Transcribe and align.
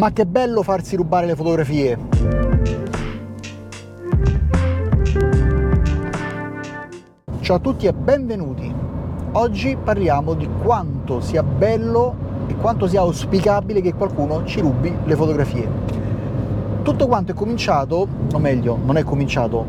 Ma 0.00 0.12
che 0.12 0.24
bello 0.24 0.62
farsi 0.62 0.96
rubare 0.96 1.26
le 1.26 1.36
fotografie! 1.36 1.98
Ciao 7.40 7.56
a 7.56 7.58
tutti 7.58 7.84
e 7.84 7.92
benvenuti! 7.92 8.74
Oggi 9.32 9.76
parliamo 9.76 10.32
di 10.32 10.48
quanto 10.62 11.20
sia 11.20 11.42
bello 11.42 12.14
e 12.46 12.54
quanto 12.54 12.86
sia 12.86 13.00
auspicabile 13.00 13.82
che 13.82 13.92
qualcuno 13.92 14.46
ci 14.46 14.60
rubi 14.60 14.90
le 15.04 15.14
fotografie. 15.16 15.68
Tutto 16.80 17.06
quanto 17.06 17.32
è 17.32 17.34
cominciato, 17.34 18.08
o 18.32 18.38
meglio, 18.38 18.78
non 18.82 18.96
è 18.96 19.04
cominciato, 19.04 19.66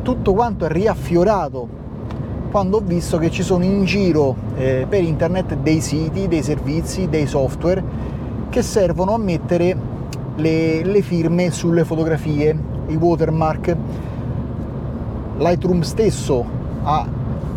tutto 0.00 0.32
quanto 0.32 0.64
è 0.64 0.68
riaffiorato 0.70 1.68
quando 2.50 2.78
ho 2.78 2.82
visto 2.82 3.18
che 3.18 3.30
ci 3.30 3.42
sono 3.42 3.64
in 3.64 3.84
giro 3.84 4.36
eh, 4.56 4.86
per 4.88 5.02
internet 5.02 5.54
dei 5.56 5.82
siti, 5.82 6.28
dei 6.28 6.42
servizi, 6.42 7.10
dei 7.10 7.26
software 7.26 8.15
che 8.48 8.62
servono 8.62 9.14
a 9.14 9.18
mettere 9.18 9.76
le, 10.36 10.84
le 10.84 11.02
firme 11.02 11.50
sulle 11.50 11.84
fotografie, 11.84 12.56
i 12.88 12.96
watermark. 12.96 13.76
Lightroom 15.38 15.80
stesso 15.82 16.44
ha 16.82 17.06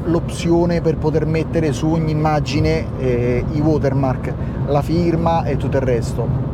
l'opzione 0.06 0.82
per 0.82 0.98
poter 0.98 1.26
mettere 1.26 1.72
su 1.72 1.88
ogni 1.88 2.12
immagine 2.12 2.86
eh, 3.00 3.44
i 3.52 3.60
watermark, 3.60 4.34
la 4.68 4.82
firma 4.82 5.44
e 5.44 5.58
tutto 5.58 5.78
il 5.78 5.84
resto. 5.84 6.48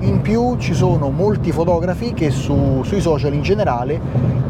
In 0.00 0.20
più 0.20 0.56
ci 0.58 0.74
sono 0.74 1.10
molti 1.10 1.50
fotografi 1.50 2.12
che 2.12 2.30
su, 2.30 2.82
sui 2.82 3.00
social 3.00 3.32
in 3.32 3.42
generale 3.42 3.98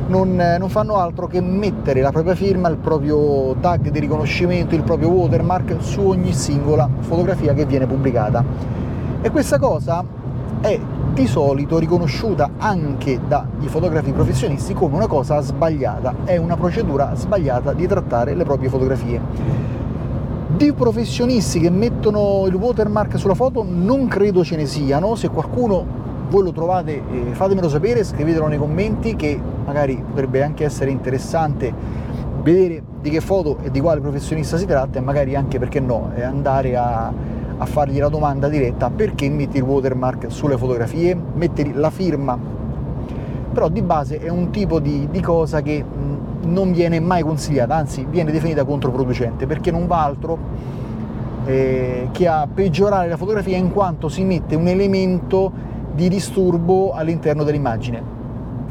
non, 0.08 0.34
non, 0.34 0.68
fanno 0.68 0.96
altro 0.96 1.26
che 1.26 1.40
mettere 1.40 2.00
la 2.00 2.10
propria 2.10 2.34
firma, 2.34 2.68
il 2.68 2.76
proprio 2.76 3.54
tag 3.60 3.90
di 3.90 4.00
riconoscimento, 4.00 4.74
il 4.74 4.82
proprio 4.82 5.10
watermark 5.10 5.76
su 5.78 6.00
ogni 6.00 6.32
singola 6.32 6.88
fotografia 7.00 7.54
che 7.54 7.66
viene 7.66 7.86
pubblicata 7.86 8.82
e 9.24 9.30
questa 9.30 9.58
cosa 9.58 10.04
è 10.60 10.78
di 11.14 11.26
solito 11.26 11.78
riconosciuta 11.78 12.50
anche 12.58 13.18
dai 13.26 13.68
fotografi 13.68 14.12
professionisti 14.12 14.74
come 14.74 14.96
una 14.96 15.06
cosa 15.06 15.40
sbagliata, 15.40 16.14
è 16.24 16.36
una 16.36 16.58
procedura 16.58 17.14
sbagliata 17.14 17.72
di 17.72 17.86
trattare 17.86 18.34
le 18.34 18.44
proprie 18.44 18.68
fotografie. 18.68 19.18
Di 20.54 20.74
professionisti 20.74 21.58
che 21.58 21.70
mettono 21.70 22.44
il 22.46 22.54
watermark 22.54 23.18
sulla 23.18 23.32
foto 23.32 23.64
non 23.66 24.08
credo 24.08 24.44
ce 24.44 24.56
ne 24.56 24.66
siano, 24.66 25.14
se 25.14 25.30
qualcuno 25.30 25.86
voi 26.28 26.42
lo 26.42 26.52
trovate 26.52 26.92
eh, 27.10 27.32
fatemelo 27.32 27.70
sapere, 27.70 28.04
scrivetelo 28.04 28.46
nei 28.46 28.58
commenti 28.58 29.16
che 29.16 29.40
magari 29.64 30.04
potrebbe 30.06 30.42
anche 30.42 30.66
essere 30.66 30.90
interessante 30.90 31.72
vedere 32.42 32.82
di 33.00 33.08
che 33.08 33.22
foto 33.22 33.56
e 33.62 33.70
di 33.70 33.80
quale 33.80 34.02
professionista 34.02 34.58
si 34.58 34.66
tratta 34.66 34.98
e 34.98 35.00
magari 35.00 35.34
anche 35.34 35.58
perché 35.58 35.80
no, 35.80 36.10
andare 36.14 36.76
a 36.76 37.42
a 37.58 37.66
fargli 37.66 37.98
la 37.98 38.08
domanda 38.08 38.48
diretta 38.48 38.90
perché 38.90 39.28
metti 39.28 39.58
il 39.58 39.62
watermark 39.62 40.30
sulle 40.30 40.56
fotografie, 40.56 41.16
metti 41.34 41.72
la 41.72 41.90
firma, 41.90 42.38
però 43.52 43.68
di 43.68 43.82
base 43.82 44.18
è 44.18 44.28
un 44.28 44.50
tipo 44.50 44.80
di, 44.80 45.08
di 45.10 45.20
cosa 45.20 45.62
che 45.62 45.84
non 46.44 46.72
viene 46.72 47.00
mai 47.00 47.22
consigliata, 47.22 47.74
anzi 47.74 48.06
viene 48.08 48.32
definita 48.32 48.64
controproducente 48.64 49.46
perché 49.46 49.70
non 49.70 49.86
va 49.86 50.02
altro 50.02 50.38
eh, 51.46 52.08
che 52.10 52.26
a 52.26 52.48
peggiorare 52.52 53.08
la 53.08 53.16
fotografia 53.16 53.56
in 53.56 53.72
quanto 53.72 54.08
si 54.08 54.24
mette 54.24 54.54
un 54.54 54.66
elemento 54.66 55.52
di 55.94 56.08
disturbo 56.08 56.92
all'interno 56.92 57.44
dell'immagine 57.44 58.13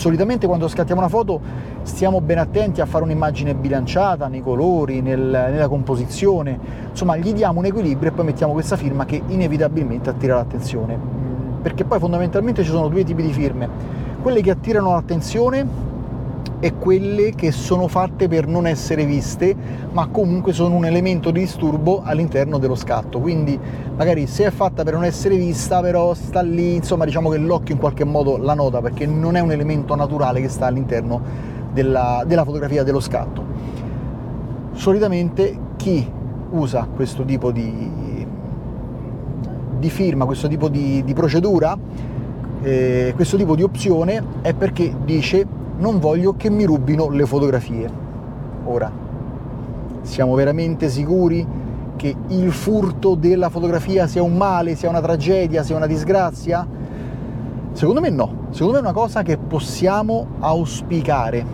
solitamente 0.04 0.48
quando 0.48 0.68
scattiamo 0.68 1.00
una 1.00 1.10
foto 1.10 1.40
stiamo 1.84 2.20
ben 2.20 2.38
attenti 2.38 2.82
a 2.82 2.86
fare 2.86 3.06
un'immagine 3.06 3.56
bilanciata 3.56 4.28
nei 4.28 4.42
colori, 4.42 5.00
nel, 5.00 5.18
nella 5.18 5.70
composizione, 5.70 6.60
insomma 6.90 7.16
gli 7.16 7.32
diamo 7.32 7.60
un 7.60 7.68
equilibrio 7.68 8.12
e 8.12 8.14
poi 8.14 8.26
mettiamo 8.26 8.52
questa 8.52 8.76
firma 8.76 9.06
che 9.06 9.22
inevitabilmente 9.28 10.10
attira 10.10 10.36
l'attenzione, 10.36 11.00
perché 11.62 11.86
poi 11.86 12.00
fondamentalmente 12.00 12.64
ci 12.66 12.72
sono 12.72 12.90
due 12.90 13.06
tipi 13.06 13.22
di 13.22 13.32
firme, 13.32 13.70
quelle 14.22 14.42
che 14.42 14.52
attirano 14.52 14.92
l'attenzione 14.92 15.66
e 16.60 16.76
quelle 16.76 17.32
che 17.36 17.52
sono 17.52 17.88
fatte 17.88 18.28
per 18.28 18.48
non 18.48 18.66
essere 18.66 19.06
viste, 19.06 19.54
ma 19.92 20.08
comunque 20.08 20.54
sono 20.54 20.76
un 20.76 20.86
elemento 20.86 21.30
di 21.30 21.42
disturbo 21.42 22.02
all'interno 22.04 22.58
dello 22.58 22.76
scatto. 22.76 23.20
Quindi 23.20 23.60
magari 23.96 24.28
se 24.28 24.46
è 24.46 24.50
fatta 24.50 24.84
per 24.84 24.94
non 24.94 25.04
essere 25.04 25.36
vista, 25.36 25.82
però 25.82 26.14
sta 26.14 26.42
lì, 26.42 26.76
insomma 26.76 27.04
diciamo 27.06 27.30
che 27.30 27.38
l'occhio 27.38 27.74
in 27.74 27.82
qualche 27.82 28.06
modo 28.06 28.38
la 28.38 28.54
nota 28.54 28.82
perché 28.82 29.06
non 29.06 29.36
è 29.36 29.42
un 29.42 29.52
elemento 29.52 29.94
naturale 29.96 30.40
che 30.40 30.48
sta 30.48 30.68
all'interno 30.68 31.22
della, 31.74 32.24
della 32.26 32.46
fotografia 32.46 32.84
dello 32.84 33.02
scatto. 33.02 33.44
Solitamente 34.72 35.60
chi 35.76 36.10
usa 36.52 36.88
questo 36.96 37.26
tipo 37.26 37.52
di, 37.52 38.26
di 39.80 39.90
firma, 39.90 40.26
questo 40.26 40.48
tipo 40.48 40.70
di, 40.70 41.04
di 41.04 41.14
procedura, 41.14 41.78
eh, 42.62 43.12
questo 43.16 43.36
tipo 43.36 43.56
di 43.56 43.64
opzione 43.64 44.24
è 44.42 44.54
perché 44.54 44.96
dice 45.04 45.46
non 45.84 46.00
voglio 46.00 46.38
che 46.38 46.50
mi 46.50 46.64
rubino 46.64 47.10
le 47.10 47.26
fotografie. 47.26 47.92
Ora, 48.64 48.90
siamo 50.02 50.34
veramente 50.34 50.88
sicuri 50.88 51.46
che 51.98 52.16
il 52.30 52.54
furto 52.54 53.16
della 53.16 53.50
fotografia 53.50 54.08
sia 54.08 54.24
un 54.24 54.38
male, 54.38 54.76
sia 54.76 54.88
una 54.88 55.02
tragedia, 55.02 55.62
sia 55.62 55.76
una 55.76 55.86
disgrazia? 55.86 56.66
Secondo 57.74 58.00
me 58.00 58.10
no, 58.10 58.46
secondo 58.52 58.76
me 58.76 58.78
è 58.78 58.82
una 58.82 58.94
cosa 58.94 59.24
che 59.24 59.36
possiamo 59.36 60.28
auspicare, 60.40 61.46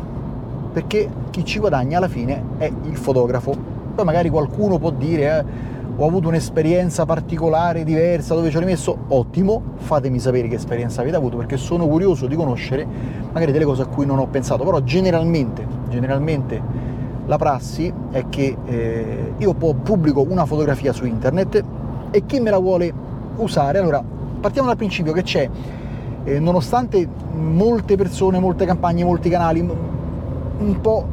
perché 0.73 1.09
chi 1.31 1.43
ci 1.43 1.57
guadagna 1.57 1.97
alla 1.97 2.07
fine 2.07 2.43
è 2.59 2.71
il 2.83 2.97
fotografo. 2.97 3.55
Poi 3.95 4.05
magari 4.05 4.29
qualcuno 4.29 4.77
può 4.77 4.91
dire 4.91 5.39
eh, 5.39 5.45
ho 6.01 6.05
avuto 6.05 6.29
un'esperienza 6.29 7.05
particolare, 7.05 7.83
diversa, 7.83 8.33
dove 8.33 8.49
ci 8.49 8.55
ho 8.55 8.61
rimesso, 8.61 8.97
ottimo, 9.09 9.61
fatemi 9.75 10.17
sapere 10.17 10.47
che 10.47 10.55
esperienza 10.55 11.01
avete 11.01 11.17
avuto 11.17 11.35
perché 11.35 11.57
sono 11.57 11.85
curioso 11.89 12.25
di 12.25 12.37
conoscere 12.37 12.87
magari 13.33 13.51
delle 13.51 13.65
cose 13.65 13.81
a 13.81 13.85
cui 13.85 14.05
non 14.05 14.17
ho 14.17 14.27
pensato, 14.27 14.63
però 14.63 14.81
generalmente, 14.81 15.67
generalmente 15.89 16.61
la 17.25 17.37
prassi 17.37 17.93
è 18.11 18.29
che 18.29 18.55
eh, 18.65 19.33
io 19.37 19.53
pubblico 19.53 20.25
una 20.27 20.45
fotografia 20.45 20.93
su 20.93 21.05
internet 21.05 21.63
e 22.11 22.25
chi 22.25 22.39
me 22.39 22.49
la 22.49 22.59
vuole 22.59 22.93
usare, 23.35 23.79
allora 23.79 24.01
partiamo 24.39 24.69
dal 24.69 24.77
principio 24.77 25.11
che 25.11 25.23
c'è, 25.23 25.49
eh, 26.23 26.39
nonostante 26.39 27.05
molte 27.33 27.97
persone, 27.97 28.39
molte 28.39 28.65
campagne, 28.65 29.03
molti 29.03 29.29
canali, 29.29 29.59
un 29.59 30.79
po' 30.79 31.05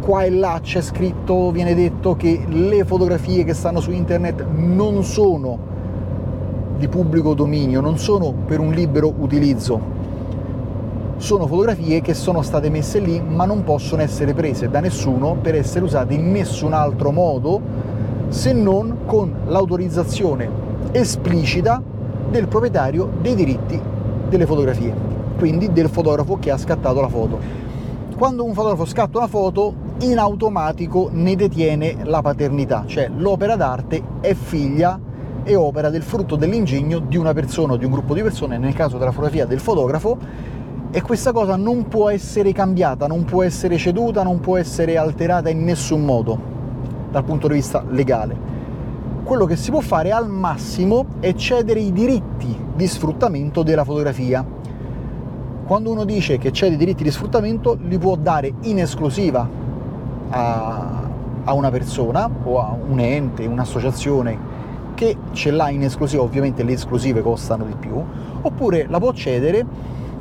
qua 0.00 0.24
e 0.24 0.30
là 0.30 0.58
c'è 0.62 0.80
scritto, 0.80 1.50
viene 1.50 1.74
detto 1.74 2.16
che 2.16 2.44
le 2.48 2.84
fotografie 2.84 3.44
che 3.44 3.54
stanno 3.54 3.80
su 3.80 3.90
internet 3.90 4.44
non 4.54 5.04
sono 5.04 5.58
di 6.76 6.88
pubblico 6.88 7.34
dominio, 7.34 7.80
non 7.80 7.98
sono 7.98 8.32
per 8.32 8.60
un 8.60 8.70
libero 8.70 9.12
utilizzo. 9.18 9.96
Sono 11.16 11.46
fotografie 11.46 12.00
che 12.00 12.14
sono 12.14 12.42
state 12.42 12.70
messe 12.70 13.00
lì 13.00 13.20
ma 13.20 13.44
non 13.44 13.64
possono 13.64 14.02
essere 14.02 14.34
prese 14.34 14.70
da 14.70 14.78
nessuno 14.80 15.36
per 15.40 15.56
essere 15.56 15.84
usate 15.84 16.14
in 16.14 16.30
nessun 16.30 16.72
altro 16.72 17.10
modo 17.10 17.60
se 18.28 18.52
non 18.52 18.98
con 19.04 19.34
l'autorizzazione 19.46 20.48
esplicita 20.92 21.82
del 22.30 22.46
proprietario 22.46 23.10
dei 23.20 23.34
diritti 23.34 23.80
delle 24.28 24.46
fotografie, 24.46 24.94
quindi 25.38 25.72
del 25.72 25.88
fotografo 25.88 26.38
che 26.38 26.52
ha 26.52 26.58
scattato 26.58 27.00
la 27.00 27.08
foto 27.08 27.66
quando 28.18 28.44
un 28.44 28.52
fotografo 28.52 28.84
scatta 28.84 29.18
una 29.18 29.28
foto 29.28 29.72
in 30.00 30.18
automatico 30.18 31.10
ne 31.12 31.34
detiene 31.34 31.96
la 32.04 32.22
paternità, 32.22 32.84
cioè 32.86 33.10
l'opera 33.16 33.56
d'arte 33.56 34.00
è 34.20 34.32
figlia 34.34 34.98
e 35.42 35.56
opera 35.56 35.90
del 35.90 36.02
frutto 36.02 36.36
dell'ingegno 36.36 37.00
di 37.00 37.16
una 37.16 37.32
persona 37.32 37.72
o 37.72 37.76
di 37.76 37.84
un 37.84 37.90
gruppo 37.90 38.14
di 38.14 38.22
persone, 38.22 38.58
nel 38.58 38.74
caso 38.74 38.96
della 38.96 39.10
fotografia 39.10 39.44
del 39.44 39.58
fotografo, 39.58 40.16
e 40.90 41.02
questa 41.02 41.32
cosa 41.32 41.56
non 41.56 41.88
può 41.88 42.10
essere 42.10 42.52
cambiata, 42.52 43.06
non 43.06 43.24
può 43.24 43.42
essere 43.42 43.76
ceduta, 43.76 44.22
non 44.22 44.38
può 44.38 44.56
essere 44.56 44.96
alterata 44.96 45.48
in 45.48 45.64
nessun 45.64 46.04
modo 46.04 46.38
dal 47.10 47.24
punto 47.24 47.48
di 47.48 47.54
vista 47.54 47.84
legale. 47.88 48.56
Quello 49.24 49.46
che 49.46 49.56
si 49.56 49.70
può 49.70 49.80
fare 49.80 50.12
al 50.12 50.28
massimo 50.28 51.06
è 51.18 51.34
cedere 51.34 51.80
i 51.80 51.92
diritti 51.92 52.56
di 52.74 52.86
sfruttamento 52.86 53.62
della 53.64 53.84
fotografia, 53.84 54.46
quando 55.66 55.90
uno 55.90 56.04
dice 56.04 56.38
che 56.38 56.50
c'è 56.50 56.68
dei 56.68 56.78
diritti 56.78 57.02
di 57.02 57.10
sfruttamento, 57.10 57.76
li 57.82 57.98
può 57.98 58.16
dare 58.16 58.54
in 58.62 58.78
esclusiva 58.78 59.57
a, 60.30 61.08
a 61.44 61.52
una 61.52 61.70
persona 61.70 62.28
o 62.44 62.60
a 62.60 62.76
un 62.88 63.00
ente, 63.00 63.46
un'associazione 63.46 64.56
che 64.94 65.16
ce 65.32 65.50
l'ha 65.50 65.70
in 65.70 65.84
esclusiva, 65.84 66.22
ovviamente 66.22 66.62
le 66.64 66.72
esclusive 66.72 67.22
costano 67.22 67.64
di 67.64 67.74
più, 67.78 68.02
oppure 68.40 68.86
la 68.88 68.98
può 68.98 69.12
cedere 69.12 69.64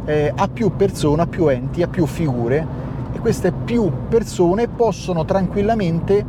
eh, 0.05 0.31
a 0.35 0.47
più 0.47 0.75
persone, 0.75 1.23
a 1.23 1.27
più 1.27 1.47
enti, 1.47 1.81
a 1.81 1.87
più 1.87 2.05
figure 2.05 2.85
e 3.11 3.19
queste 3.19 3.51
più 3.51 3.91
persone 4.07 4.67
possono 4.67 5.25
tranquillamente 5.25 6.23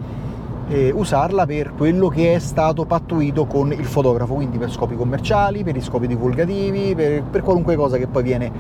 eh, 0.69 0.91
usarla 0.95 1.47
per 1.47 1.73
quello 1.75 2.09
che 2.09 2.35
è 2.35 2.39
stato 2.39 2.85
pattuito 2.85 3.47
con 3.47 3.73
il 3.73 3.85
fotografo, 3.85 4.35
quindi 4.35 4.59
per 4.59 4.71
scopi 4.71 4.97
commerciali, 4.97 5.63
per 5.63 5.77
i 5.77 5.83
scopi 5.83 6.07
divulgativi, 6.07 6.95
per, 6.95 7.23
per 7.25 7.43
qualunque 7.43 7.77
cosa 7.77 7.97
che 7.97 8.07
poi 8.07 8.23
viene 8.23 8.51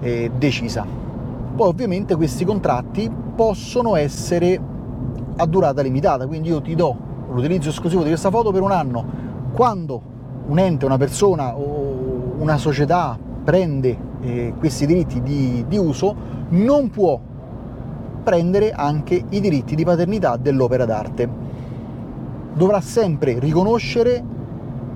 eh, 0.00 0.30
decisa. 0.36 0.84
Poi 1.56 1.68
ovviamente 1.68 2.16
questi 2.16 2.44
contratti 2.44 3.10
possono 3.34 3.96
essere 3.96 4.60
a 5.36 5.46
durata 5.46 5.80
limitata, 5.80 6.26
quindi 6.26 6.48
io 6.48 6.60
ti 6.60 6.74
do 6.74 6.94
l'utilizzo 7.32 7.70
esclusivo 7.70 8.02
di 8.02 8.08
questa 8.08 8.30
foto 8.30 8.52
per 8.52 8.60
un 8.60 8.72
anno. 8.72 9.04
Quando 9.52 10.02
un 10.48 10.58
ente, 10.58 10.84
una 10.84 10.98
persona 10.98 11.56
o 11.56 12.34
una 12.36 12.58
società 12.58 13.18
prende 13.42 13.96
eh, 14.20 14.52
questi 14.58 14.84
diritti 14.84 15.22
di, 15.22 15.64
di 15.66 15.78
uso, 15.78 16.14
non 16.50 16.90
può 16.90 17.18
prendere 18.22 18.72
anche 18.72 19.24
i 19.26 19.40
diritti 19.40 19.74
di 19.74 19.84
paternità 19.84 20.36
dell'opera 20.36 20.84
d'arte. 20.84 21.28
Dovrà 22.52 22.82
sempre 22.82 23.38
riconoscere 23.38 24.22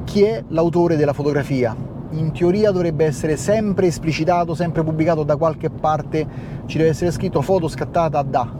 chi 0.04 0.24
è 0.24 0.44
l'autore 0.48 0.96
della 0.96 1.14
fotografia. 1.14 1.74
In 2.12 2.32
teoria 2.32 2.72
dovrebbe 2.72 3.04
essere 3.04 3.36
sempre 3.36 3.86
esplicitato, 3.86 4.54
sempre 4.54 4.82
pubblicato 4.82 5.22
da 5.22 5.36
qualche 5.36 5.70
parte, 5.70 6.26
ci 6.66 6.76
deve 6.76 6.90
essere 6.90 7.12
scritto 7.12 7.40
foto 7.40 7.68
scattata 7.68 8.20
da. 8.22 8.50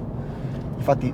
Infatti 0.76 1.12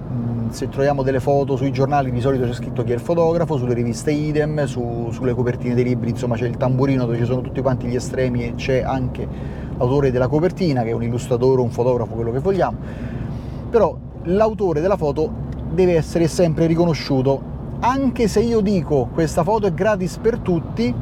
se 0.51 0.69
troviamo 0.69 1.03
delle 1.03 1.19
foto 1.19 1.57
sui 1.57 1.73
giornali 1.73 2.11
di 2.11 2.21
solito 2.21 2.45
c'è 2.45 2.53
scritto 2.53 2.85
chi 2.85 2.93
è 2.93 2.95
il 2.95 3.01
fotografo, 3.01 3.57
sulle 3.57 3.73
riviste 3.73 4.11
idem, 4.13 4.65
su, 4.67 5.09
sulle 5.11 5.35
copertine 5.35 5.75
dei 5.75 5.85
libri, 5.85 6.11
insomma 6.11 6.37
c'è 6.37 6.47
il 6.47 6.57
tamburino 6.57 7.07
dove 7.07 7.17
ci 7.17 7.25
sono 7.25 7.41
tutti 7.41 7.63
quanti 7.63 7.87
gli 7.87 7.95
estremi 7.95 8.45
e 8.45 8.55
c'è 8.55 8.83
anche 8.83 9.27
l'autore 9.77 10.11
della 10.11 10.29
copertina 10.29 10.83
che 10.83 10.91
è 10.91 10.93
un 10.93 11.03
illustratore, 11.03 11.63
un 11.63 11.71
fotografo, 11.71 12.15
quello 12.15 12.33
che 12.33 12.41
vogliamo. 12.41 12.77
Però 13.71 13.97
l'autore 14.25 14.81
della 14.81 14.97
foto 14.97 15.31
deve 15.73 15.97
essere 15.97 16.29
sempre 16.29 16.67
riconosciuto. 16.67 17.55
Anche 17.81 18.29
se 18.29 18.41
io 18.41 18.61
dico 18.61 19.09
questa 19.13 19.43
foto 19.43 19.67
è 19.67 19.73
gratis 19.73 20.19
per 20.19 20.39
tutti, 20.39 20.95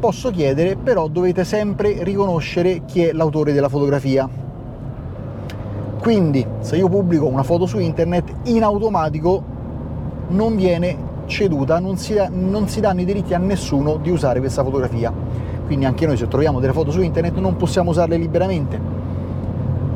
posso 0.00 0.30
chiedere, 0.30 0.76
però 0.76 1.06
dovete 1.06 1.44
sempre 1.44 2.02
riconoscere 2.02 2.82
chi 2.86 3.04
è 3.04 3.12
l'autore 3.12 3.52
della 3.52 3.68
fotografia 3.68 4.48
quindi 6.00 6.44
se 6.60 6.76
io 6.76 6.88
pubblico 6.88 7.26
una 7.26 7.42
foto 7.42 7.66
su 7.66 7.78
internet, 7.78 8.32
in 8.44 8.62
automatico 8.62 9.42
non 10.28 10.56
viene 10.56 10.96
ceduta, 11.26 11.78
non 11.78 11.98
si, 11.98 12.16
non 12.30 12.68
si 12.68 12.80
danno 12.80 13.02
i 13.02 13.04
diritti 13.04 13.34
a 13.34 13.38
nessuno 13.38 13.98
di 13.98 14.10
usare 14.10 14.40
questa 14.40 14.64
fotografia. 14.64 15.12
Quindi 15.66 15.84
anche 15.84 16.06
noi 16.06 16.16
se 16.16 16.26
troviamo 16.26 16.58
delle 16.58 16.72
foto 16.72 16.90
su 16.90 17.02
internet 17.02 17.36
non 17.36 17.56
possiamo 17.56 17.90
usarle 17.90 18.16
liberamente. 18.16 18.80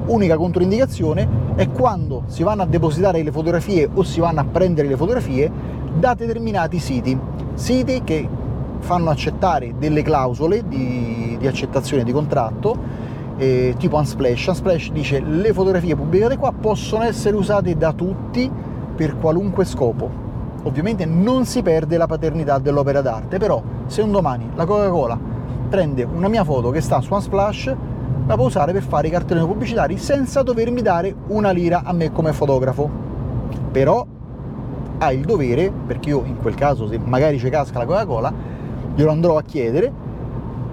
Unica 0.07 0.37
controindicazione 0.37 1.27
è 1.55 1.71
quando 1.71 2.25
si 2.27 2.43
vanno 2.43 2.63
a 2.63 2.67
depositare 2.67 3.23
le 3.23 3.33
fotografie 3.33 3.89
o 3.93 4.03
si 4.03 4.21
vanno 4.21 4.41
a 4.41 4.45
prendere 4.45 4.87
le 4.87 4.97
fotografie 4.97 5.51
da 5.99 6.13
determinati 6.13 6.79
siti, 6.81 7.19
siti 7.55 8.03
che 8.05 8.29
fanno 8.85 9.09
accettare 9.09 9.75
delle 9.79 10.03
clausole 10.03 10.69
di, 10.69 11.37
di 11.41 11.47
accettazione 11.47 12.05
di 12.05 12.13
contratto 12.13 12.77
eh, 13.39 13.75
tipo 13.79 13.97
Unsplash. 13.97 14.47
Unsplash 14.47 14.91
dice 14.93 15.21
le 15.21 15.53
fotografie 15.53 15.97
pubblicate 15.97 16.37
qua 16.37 16.53
possono 16.53 17.05
essere 17.05 17.35
usate 17.35 17.77
da 17.77 17.93
tutti 17.93 18.51
per 18.95 19.19
qualunque 19.19 19.65
scopo. 19.65 20.23
Ovviamente 20.65 21.05
non 21.05 21.45
si 21.45 21.63
perde 21.63 21.97
la 21.97 22.07
paternità 22.07 22.59
dell'opera 22.59 23.01
d'arte, 23.01 23.39
però 23.39 23.63
se 23.87 24.03
un 24.03 24.13
domani 24.13 24.51
la 24.55 24.65
Coca-Cola 24.65 25.19
prende 25.69 26.05
una 26.05 26.29
mia 26.29 26.45
foto 26.45 26.71
che 26.71 26.81
sta 26.81 27.01
su 27.01 27.13
Unsplash, 27.13 27.75
la 28.27 28.35
può 28.37 28.47
usare 28.47 28.73
per 28.73 28.83
fare 28.83 29.09
i 29.09 29.11
cartelloni 29.11 29.47
pubblicitari 29.47 29.99
senza 29.99 30.43
dovermi 30.43 30.81
dare 30.81 31.15
una 31.29 31.51
lira 31.51 31.83
a 31.85 31.93
me 31.93 32.13
come 32.13 32.33
fotografo. 32.33 32.89
Però 33.71 34.07
ha 34.97 35.13
il 35.13 35.25
dovere, 35.25 35.71
perché 35.87 36.11
io 36.11 36.23
in 36.25 36.39
quel 36.39 36.55
caso 36.55 36.87
se 36.87 36.99
magari 37.03 37.39
ci 37.39 37.51
casca 37.51 37.79
la 37.79 37.85
Coca-Cola, 37.85 38.33
glielo 38.95 39.11
andrò 39.11 39.37
a 39.37 39.43
chiedere, 39.43 39.93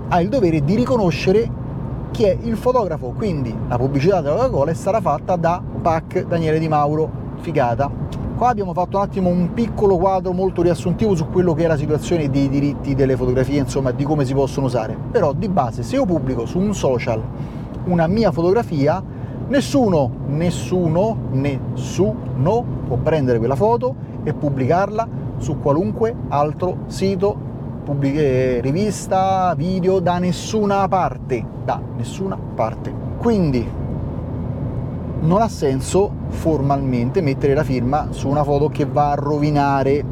ha 0.08 0.22
il 0.22 0.30
dovere 0.30 0.64
di 0.64 0.76
riconoscere 0.76 1.60
chi 2.12 2.24
è 2.24 2.38
il 2.42 2.58
fotografo, 2.58 3.14
quindi 3.16 3.56
la 3.68 3.78
pubblicità 3.78 4.22
della 4.22 4.36
Coca-Cola 4.36 4.74
sarà 4.74 5.00
fatta 5.00 5.36
da 5.38 5.62
PAC 5.82 6.28
Daniele 6.28 6.60
Di 6.60 6.68
Mauro, 6.68 7.10
figata. 7.40 7.90
Qua 8.36 8.50
abbiamo 8.50 8.74
fatto 8.74 8.98
un 8.98 9.04
attimo 9.04 9.30
un 9.30 9.54
piccolo 9.54 9.98
quadro 9.98 10.34
molto 10.34 10.62
riassuntivo 10.62 11.16
su 11.16 11.30
quello 11.30 11.54
che 11.54 11.64
è 11.64 11.68
la 11.68 11.78
situazione 11.78 12.30
dei 12.30 12.50
diritti 12.50 12.96
delle 12.96 13.16
fotografie, 13.16 13.60
insomma 13.60 13.92
di 13.92 14.04
come 14.04 14.26
si 14.26 14.34
possono 14.34 14.66
usare. 14.66 14.98
Però 15.12 15.32
di 15.32 15.48
base 15.48 15.84
se 15.84 15.96
io 15.96 16.06
pubblico 16.06 16.46
su 16.46 16.60
un 16.60 16.74
social 16.74 17.22
una 17.86 18.08
mia 18.08 18.32
fotografia, 18.32 19.02
nessuno, 19.48 20.12
nessuno, 20.28 21.18
nessuno 21.32 22.66
può 22.88 22.98
prendere 22.98 23.38
quella 23.38 23.56
foto 23.56 23.96
e 24.24 24.34
pubblicarla 24.34 25.08
su 25.38 25.60
qualunque 25.60 26.14
altro 26.30 26.80
sito 26.88 27.50
pubbliche 27.92 28.62
rivista, 28.62 29.54
video 29.54 30.00
da 30.00 30.18
nessuna 30.18 30.88
parte, 30.88 31.46
da 31.66 31.82
nessuna 31.98 32.38
parte. 32.38 32.94
Quindi 33.18 33.70
non 35.20 35.42
ha 35.42 35.50
senso 35.50 36.10
formalmente 36.30 37.20
mettere 37.20 37.54
la 37.54 37.66
firma 37.66 38.08
su 38.12 38.30
una 38.30 38.46
foto 38.46 38.70
che 38.70 38.86
va 38.86 39.12
a 39.12 39.16
rovinare 39.16 40.06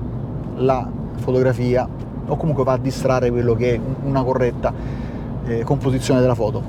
la 0.58 0.86
fotografia 1.20 1.88
o 2.28 2.36
comunque 2.36 2.66
va 2.66 2.74
a 2.74 2.78
distrarre 2.78 3.30
quello 3.30 3.56
che 3.56 3.76
è 3.76 3.80
una 4.04 4.24
corretta 4.24 4.74
eh, 5.46 5.64
composizione 5.64 6.20
della 6.20 6.36
foto 6.36 6.62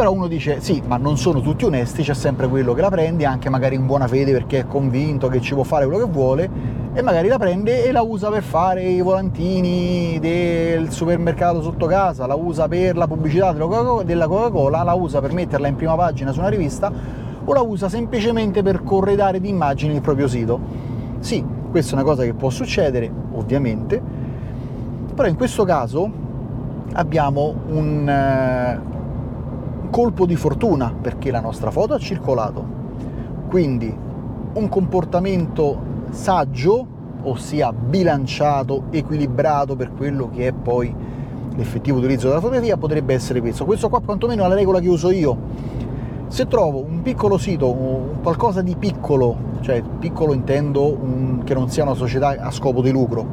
però 0.00 0.12
uno 0.12 0.28
dice 0.28 0.62
sì, 0.62 0.82
ma 0.86 0.96
non 0.96 1.18
sono 1.18 1.42
tutti 1.42 1.66
onesti, 1.66 2.02
c'è 2.02 2.14
sempre 2.14 2.48
quello 2.48 2.72
che 2.72 2.80
la 2.80 2.88
prende, 2.88 3.26
anche 3.26 3.50
magari 3.50 3.74
in 3.74 3.84
buona 3.84 4.08
fede 4.08 4.32
perché 4.32 4.60
è 4.60 4.66
convinto 4.66 5.28
che 5.28 5.42
ci 5.42 5.52
può 5.52 5.62
fare 5.62 5.84
quello 5.84 6.02
che 6.02 6.10
vuole, 6.10 6.50
e 6.94 7.02
magari 7.02 7.28
la 7.28 7.36
prende 7.36 7.84
e 7.84 7.92
la 7.92 8.00
usa 8.00 8.30
per 8.30 8.42
fare 8.42 8.82
i 8.82 9.02
volantini 9.02 10.18
del 10.18 10.90
supermercato 10.90 11.60
sotto 11.60 11.84
casa, 11.84 12.24
la 12.24 12.34
usa 12.34 12.66
per 12.66 12.96
la 12.96 13.06
pubblicità 13.06 13.52
della 13.52 14.26
Coca-Cola, 14.26 14.82
la 14.82 14.94
usa 14.94 15.20
per 15.20 15.34
metterla 15.34 15.68
in 15.68 15.76
prima 15.76 15.94
pagina 15.96 16.32
su 16.32 16.38
una 16.38 16.48
rivista 16.48 16.90
o 17.44 17.52
la 17.52 17.60
usa 17.60 17.90
semplicemente 17.90 18.62
per 18.62 18.82
corredare 18.82 19.38
di 19.38 19.50
immagini 19.50 19.96
il 19.96 20.00
proprio 20.00 20.28
sito. 20.28 20.58
Sì, 21.18 21.44
questa 21.70 21.90
è 21.90 21.94
una 21.96 22.04
cosa 22.04 22.22
che 22.22 22.32
può 22.32 22.48
succedere, 22.48 23.12
ovviamente, 23.34 24.00
però 25.14 25.28
in 25.28 25.36
questo 25.36 25.64
caso 25.64 26.10
abbiamo 26.94 27.54
un, 27.68 28.08
eh, 28.08 28.98
colpo 30.00 30.24
di 30.24 30.34
fortuna 30.34 30.94
perché 30.98 31.30
la 31.30 31.40
nostra 31.40 31.70
foto 31.70 31.92
ha 31.92 31.98
circolato. 31.98 32.64
Quindi 33.50 33.94
un 34.54 34.68
comportamento 34.70 35.78
saggio, 36.08 36.86
ossia 37.24 37.70
bilanciato, 37.70 38.84
equilibrato 38.88 39.76
per 39.76 39.92
quello 39.94 40.30
che 40.30 40.46
è 40.46 40.52
poi 40.52 40.94
l'effettivo 41.54 41.98
utilizzo 41.98 42.28
della 42.28 42.40
fotografia, 42.40 42.78
potrebbe 42.78 43.12
essere 43.12 43.42
questo. 43.42 43.66
Questo 43.66 43.90
qua 43.90 44.00
quantomeno 44.00 44.42
è 44.46 44.48
la 44.48 44.54
regola 44.54 44.80
che 44.80 44.88
uso 44.88 45.10
io. 45.10 45.36
Se 46.28 46.46
trovo 46.46 46.82
un 46.82 47.02
piccolo 47.02 47.36
sito, 47.36 47.70
qualcosa 48.22 48.62
di 48.62 48.76
piccolo, 48.76 49.36
cioè 49.60 49.82
piccolo 49.82 50.32
intendo 50.32 50.94
un, 50.94 51.42
che 51.44 51.52
non 51.52 51.68
sia 51.68 51.82
una 51.82 51.92
società 51.92 52.36
a 52.40 52.50
scopo 52.50 52.80
di 52.80 52.90
lucro, 52.90 53.26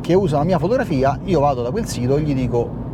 che 0.00 0.14
usa 0.14 0.38
la 0.38 0.44
mia 0.44 0.58
fotografia, 0.58 1.20
io 1.24 1.40
vado 1.40 1.60
da 1.60 1.70
quel 1.70 1.86
sito 1.86 2.16
e 2.16 2.22
gli 2.22 2.34
dico 2.34 2.85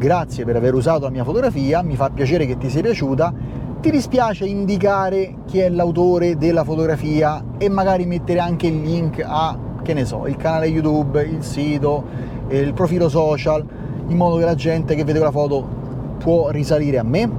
grazie 0.00 0.46
per 0.46 0.56
aver 0.56 0.72
usato 0.72 1.00
la 1.00 1.10
mia 1.10 1.24
fotografia, 1.24 1.82
mi 1.82 1.94
fa 1.94 2.08
piacere 2.08 2.46
che 2.46 2.56
ti 2.56 2.70
sia 2.70 2.80
piaciuta, 2.80 3.34
ti 3.82 3.90
dispiace 3.90 4.46
indicare 4.46 5.34
chi 5.44 5.58
è 5.58 5.68
l'autore 5.68 6.38
della 6.38 6.64
fotografia 6.64 7.44
e 7.58 7.68
magari 7.68 8.06
mettere 8.06 8.38
anche 8.38 8.68
il 8.68 8.80
link 8.80 9.22
a, 9.22 9.54
che 9.82 9.92
ne 9.92 10.06
so, 10.06 10.26
il 10.26 10.36
canale 10.36 10.68
YouTube, 10.68 11.22
il 11.22 11.42
sito, 11.42 12.02
il 12.48 12.72
profilo 12.72 13.10
social, 13.10 13.62
in 14.06 14.16
modo 14.16 14.38
che 14.38 14.46
la 14.46 14.54
gente 14.54 14.94
che 14.94 15.04
vede 15.04 15.18
quella 15.18 15.30
foto 15.30 15.68
può 16.16 16.48
risalire 16.48 16.96
a 16.96 17.02
me? 17.02 17.30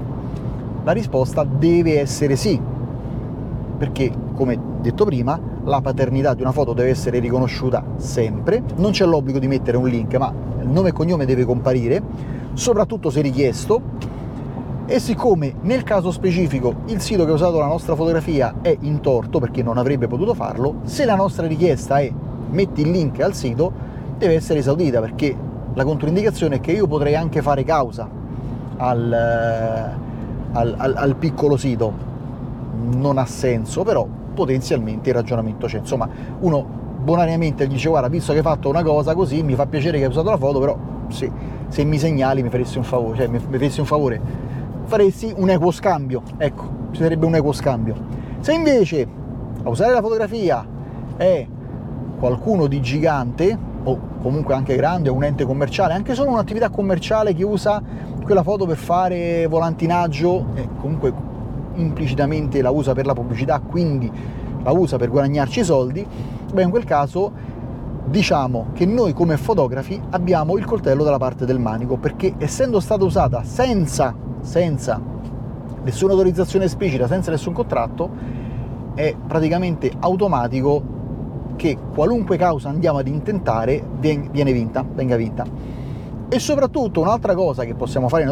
La 0.83 0.91
risposta 0.91 1.43
deve 1.43 1.99
essere 1.99 2.35
sì, 2.35 2.61
perché 3.79 4.11
come 4.35 4.59
detto 4.81 5.03
prima 5.03 5.39
la 5.63 5.81
paternità 5.81 6.35
di 6.35 6.43
una 6.43 6.51
foto 6.51 6.73
deve 6.73 6.89
essere 6.89 7.17
riconosciuta 7.17 7.83
sempre, 7.95 8.61
non 8.75 8.91
c'è 8.91 9.05
l'obbligo 9.05 9.39
di 9.39 9.47
mettere 9.47 9.77
un 9.77 9.87
link, 9.87 10.15
ma 10.17 10.31
il 10.61 10.69
nome 10.69 10.89
e 10.89 10.91
cognome 10.91 11.25
deve 11.25 11.43
comparire 11.43 12.39
soprattutto 12.53 13.09
se 13.09 13.21
richiesto 13.21 13.81
e 14.85 14.99
siccome 14.99 15.55
nel 15.61 15.83
caso 15.83 16.11
specifico 16.11 16.81
il 16.87 16.99
sito 16.99 17.23
che 17.23 17.31
ha 17.31 17.33
usato 17.33 17.59
la 17.59 17.67
nostra 17.67 17.95
fotografia 17.95 18.55
è 18.61 18.75
in 18.81 18.99
torto 18.99 19.39
perché 19.39 19.63
non 19.63 19.77
avrebbe 19.77 20.07
potuto 20.07 20.33
farlo, 20.33 20.81
se 20.83 21.05
la 21.05 21.15
nostra 21.15 21.47
richiesta 21.47 21.99
è 21.99 22.11
metti 22.49 22.81
il 22.81 22.91
link 22.91 23.21
al 23.21 23.33
sito 23.33 23.71
deve 24.17 24.35
essere 24.35 24.59
esaudita 24.59 24.99
perché 24.99 25.35
la 25.73 25.83
controindicazione 25.85 26.57
è 26.57 26.59
che 26.59 26.73
io 26.73 26.87
potrei 26.87 27.15
anche 27.15 27.41
fare 27.41 27.63
causa 27.63 28.07
al, 28.77 29.13
al, 30.51 30.75
al, 30.77 30.93
al 30.95 31.15
piccolo 31.15 31.55
sito, 31.55 31.93
non 32.95 33.17
ha 33.17 33.25
senso, 33.25 33.83
però 33.83 34.07
potenzialmente 34.33 35.09
il 35.09 35.15
ragionamento 35.15 35.67
c'è. 35.67 35.77
Insomma, 35.77 36.09
uno 36.39 36.79
bonariamente 37.01 37.65
gli 37.67 37.71
dice 37.71 37.89
guarda, 37.89 38.09
visto 38.09 38.31
che 38.31 38.39
hai 38.39 38.43
fatto 38.43 38.69
una 38.69 38.83
cosa 38.83 39.13
così, 39.13 39.43
mi 39.43 39.55
fa 39.55 39.65
piacere 39.65 39.97
che 39.97 40.05
hai 40.05 40.09
usato 40.09 40.29
la 40.29 40.37
foto, 40.37 40.59
però 40.59 40.77
sì, 41.07 41.31
se 41.71 41.85
mi 41.85 41.97
segnali 41.97 42.43
mi 42.43 42.49
faresti 42.49 42.77
un 42.77 42.83
favore, 42.83 43.17
cioè 43.17 43.27
mi, 43.27 43.39
faresti 43.39 43.79
un 43.79 43.85
favore, 43.85 44.21
faresti 44.83 45.33
un 45.37 45.49
equo 45.49 45.71
scambio, 45.71 46.21
ecco, 46.37 46.69
ci 46.91 47.01
sarebbe 47.01 47.25
un 47.25 47.35
equo 47.35 47.53
scambio. 47.53 47.95
Se 48.41 48.51
invece 48.51 49.07
a 49.63 49.69
usare 49.69 49.93
la 49.93 50.01
fotografia 50.01 50.65
è 51.15 51.47
qualcuno 52.19 52.67
di 52.67 52.81
gigante, 52.81 53.57
o 53.83 53.99
comunque 54.21 54.53
anche 54.53 54.75
grande, 54.75 55.09
un 55.09 55.23
ente 55.23 55.45
commerciale, 55.45 55.93
anche 55.93 56.13
solo 56.13 56.31
un'attività 56.31 56.69
commerciale 56.69 57.33
che 57.33 57.45
usa 57.45 57.81
quella 58.21 58.43
foto 58.43 58.65
per 58.65 58.75
fare 58.75 59.47
volantinaggio, 59.47 60.47
e 60.55 60.67
comunque 60.77 61.13
implicitamente 61.75 62.61
la 62.61 62.69
usa 62.69 62.93
per 62.93 63.05
la 63.05 63.13
pubblicità, 63.13 63.61
quindi 63.61 64.11
la 64.61 64.71
usa 64.71 64.97
per 64.97 65.09
guadagnarci 65.09 65.63
soldi, 65.63 66.05
beh 66.51 66.63
in 66.63 66.69
quel 66.69 66.83
caso 66.83 67.31
diciamo 68.05 68.67
che 68.73 68.85
noi 68.85 69.13
come 69.13 69.37
fotografi 69.37 69.99
abbiamo 70.09 70.57
il 70.57 70.65
coltello 70.65 71.03
dalla 71.03 71.17
parte 71.17 71.45
del 71.45 71.59
manico 71.59 71.97
perché 71.97 72.33
essendo 72.37 72.79
stata 72.79 73.03
usata 73.03 73.43
senza, 73.43 74.15
senza 74.41 75.01
nessuna 75.83 76.11
autorizzazione 76.11 76.65
esplicita, 76.65 77.07
senza 77.07 77.31
nessun 77.31 77.53
contratto, 77.53 78.09
è 78.93 79.15
praticamente 79.27 79.91
automatico 79.99 80.99
che 81.55 81.77
qualunque 81.93 82.37
causa 82.37 82.69
andiamo 82.69 82.97
ad 82.97 83.07
intentare 83.07 83.83
viene 83.99 84.51
vinta, 84.51 84.85
venga 84.93 85.15
vinta. 85.15 85.45
E 86.27 86.39
soprattutto 86.39 87.01
un'altra 87.01 87.35
cosa 87.35 87.65
che 87.65 87.75
possiamo 87.75 88.07
fare 88.07 88.23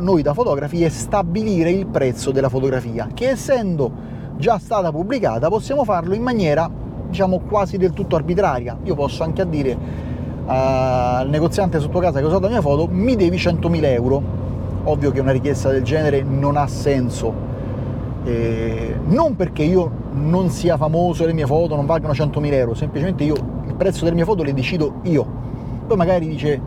noi 0.00 0.22
da 0.22 0.32
fotografi 0.32 0.84
è 0.84 0.88
stabilire 0.88 1.70
il 1.70 1.86
prezzo 1.86 2.30
della 2.30 2.48
fotografia, 2.48 3.08
che 3.12 3.30
essendo 3.30 3.90
già 4.36 4.58
stata 4.58 4.92
pubblicata 4.92 5.48
possiamo 5.48 5.84
farlo 5.84 6.14
in 6.14 6.22
maniera 6.22 6.70
diciamo 7.08 7.40
quasi 7.40 7.76
del 7.76 7.92
tutto 7.92 8.16
arbitraria. 8.16 8.76
Io 8.84 8.94
posso 8.94 9.22
anche 9.22 9.48
dire 9.48 10.06
al 10.46 11.28
negoziante 11.28 11.78
sotto 11.78 11.98
casa 11.98 12.18
che 12.18 12.24
ho 12.24 12.28
usato 12.28 12.44
la 12.44 12.50
mia 12.50 12.62
foto 12.62 12.88
mi 12.90 13.16
devi 13.16 13.36
100.000 13.36 13.84
euro. 13.84 14.22
Ovvio 14.84 15.10
che 15.10 15.20
una 15.20 15.32
richiesta 15.32 15.70
del 15.70 15.82
genere 15.82 16.22
non 16.22 16.56
ha 16.56 16.66
senso. 16.66 17.46
Eh, 18.24 18.96
non 19.06 19.36
perché 19.36 19.62
io 19.62 19.90
non 20.12 20.50
sia 20.50 20.76
famoso 20.76 21.22
e 21.22 21.26
le 21.26 21.32
mie 21.32 21.46
foto 21.46 21.76
non 21.76 21.86
valgono 21.86 22.12
100.000 22.12 22.52
euro, 22.52 22.74
semplicemente 22.74 23.24
io 23.24 23.34
il 23.66 23.74
prezzo 23.74 24.04
delle 24.04 24.16
mie 24.16 24.24
foto 24.24 24.42
le 24.42 24.54
decido 24.54 24.94
io. 25.02 25.26
Poi 25.86 25.96
magari 25.96 26.28
dice 26.28 26.60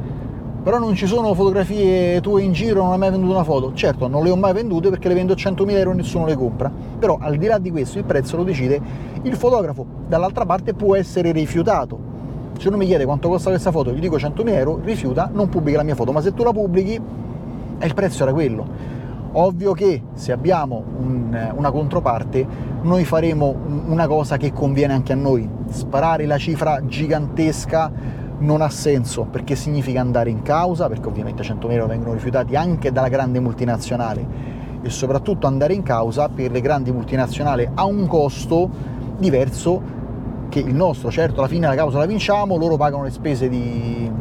però 0.63 0.77
non 0.77 0.93
ci 0.93 1.07
sono 1.07 1.33
fotografie 1.33 2.21
tue 2.21 2.43
in 2.43 2.51
giro, 2.51 2.83
non 2.83 2.91
hai 2.91 2.97
mai 2.99 3.09
venduto 3.09 3.33
una 3.33 3.43
foto. 3.43 3.73
Certo, 3.73 4.07
non 4.07 4.23
le 4.23 4.29
ho 4.29 4.35
mai 4.35 4.53
vendute 4.53 4.89
perché 4.89 5.07
le 5.07 5.15
vendo 5.15 5.33
a 5.33 5.35
100.000 5.35 5.69
euro 5.71 5.91
e 5.91 5.93
nessuno 5.95 6.25
le 6.25 6.35
compra, 6.35 6.71
però 6.99 7.17
al 7.19 7.37
di 7.37 7.47
là 7.47 7.57
di 7.57 7.71
questo 7.71 7.97
il 7.97 8.03
prezzo 8.03 8.37
lo 8.37 8.43
decide 8.43 8.79
il 9.23 9.35
fotografo. 9.35 9.85
Dall'altra 10.07 10.45
parte 10.45 10.73
può 10.73 10.95
essere 10.95 11.31
rifiutato. 11.31 12.09
Se 12.59 12.67
uno 12.67 12.77
mi 12.77 12.85
chiede 12.85 13.05
quanto 13.05 13.27
costa 13.27 13.49
questa 13.49 13.71
foto, 13.71 13.91
gli 13.91 13.99
dico 13.99 14.17
100.000 14.17 14.49
euro, 14.49 14.79
rifiuta, 14.83 15.31
non 15.33 15.49
pubblica 15.49 15.77
la 15.77 15.83
mia 15.83 15.95
foto, 15.95 16.11
ma 16.11 16.21
se 16.21 16.31
tu 16.33 16.43
la 16.43 16.51
pubblichi, 16.51 17.01
eh, 17.79 17.85
il 17.85 17.93
prezzo 17.95 18.21
era 18.21 18.31
quello. 18.31 18.99
Ovvio 19.33 19.71
che 19.71 20.03
se 20.13 20.31
abbiamo 20.31 20.83
un, 20.99 21.53
una 21.55 21.71
controparte, 21.71 22.45
noi 22.81 23.03
faremo 23.05 23.55
una 23.87 24.05
cosa 24.05 24.37
che 24.37 24.51
conviene 24.53 24.93
anche 24.93 25.13
a 25.13 25.15
noi, 25.15 25.49
sparare 25.69 26.25
la 26.27 26.37
cifra 26.37 26.85
gigantesca 26.85 28.19
non 28.41 28.61
ha 28.61 28.69
senso 28.69 29.23
perché 29.23 29.55
significa 29.55 30.01
andare 30.01 30.29
in 30.29 30.41
causa, 30.41 30.87
perché 30.87 31.07
ovviamente 31.07 31.43
100.000 31.43 31.71
euro 31.71 31.87
vengono 31.87 32.13
rifiutati 32.13 32.55
anche 32.55 32.91
dalla 32.91 33.09
grande 33.09 33.39
multinazionale. 33.39 34.49
E 34.83 34.89
soprattutto 34.89 35.47
andare 35.47 35.73
in 35.73 35.83
causa 35.83 36.27
per 36.29 36.51
le 36.51 36.61
grandi 36.61 36.91
multinazionali 36.91 37.69
a 37.73 37.85
un 37.85 38.07
costo 38.07 38.69
diverso 39.17 39.99
che 40.49 40.59
il 40.59 40.73
nostro, 40.73 41.11
certo 41.11 41.39
alla 41.39 41.47
fine 41.47 41.67
la 41.67 41.75
causa 41.75 41.99
la 41.99 42.05
vinciamo, 42.05 42.57
loro 42.57 42.77
pagano 42.77 43.03
le 43.03 43.11
spese 43.11 43.47
di, 43.47 44.11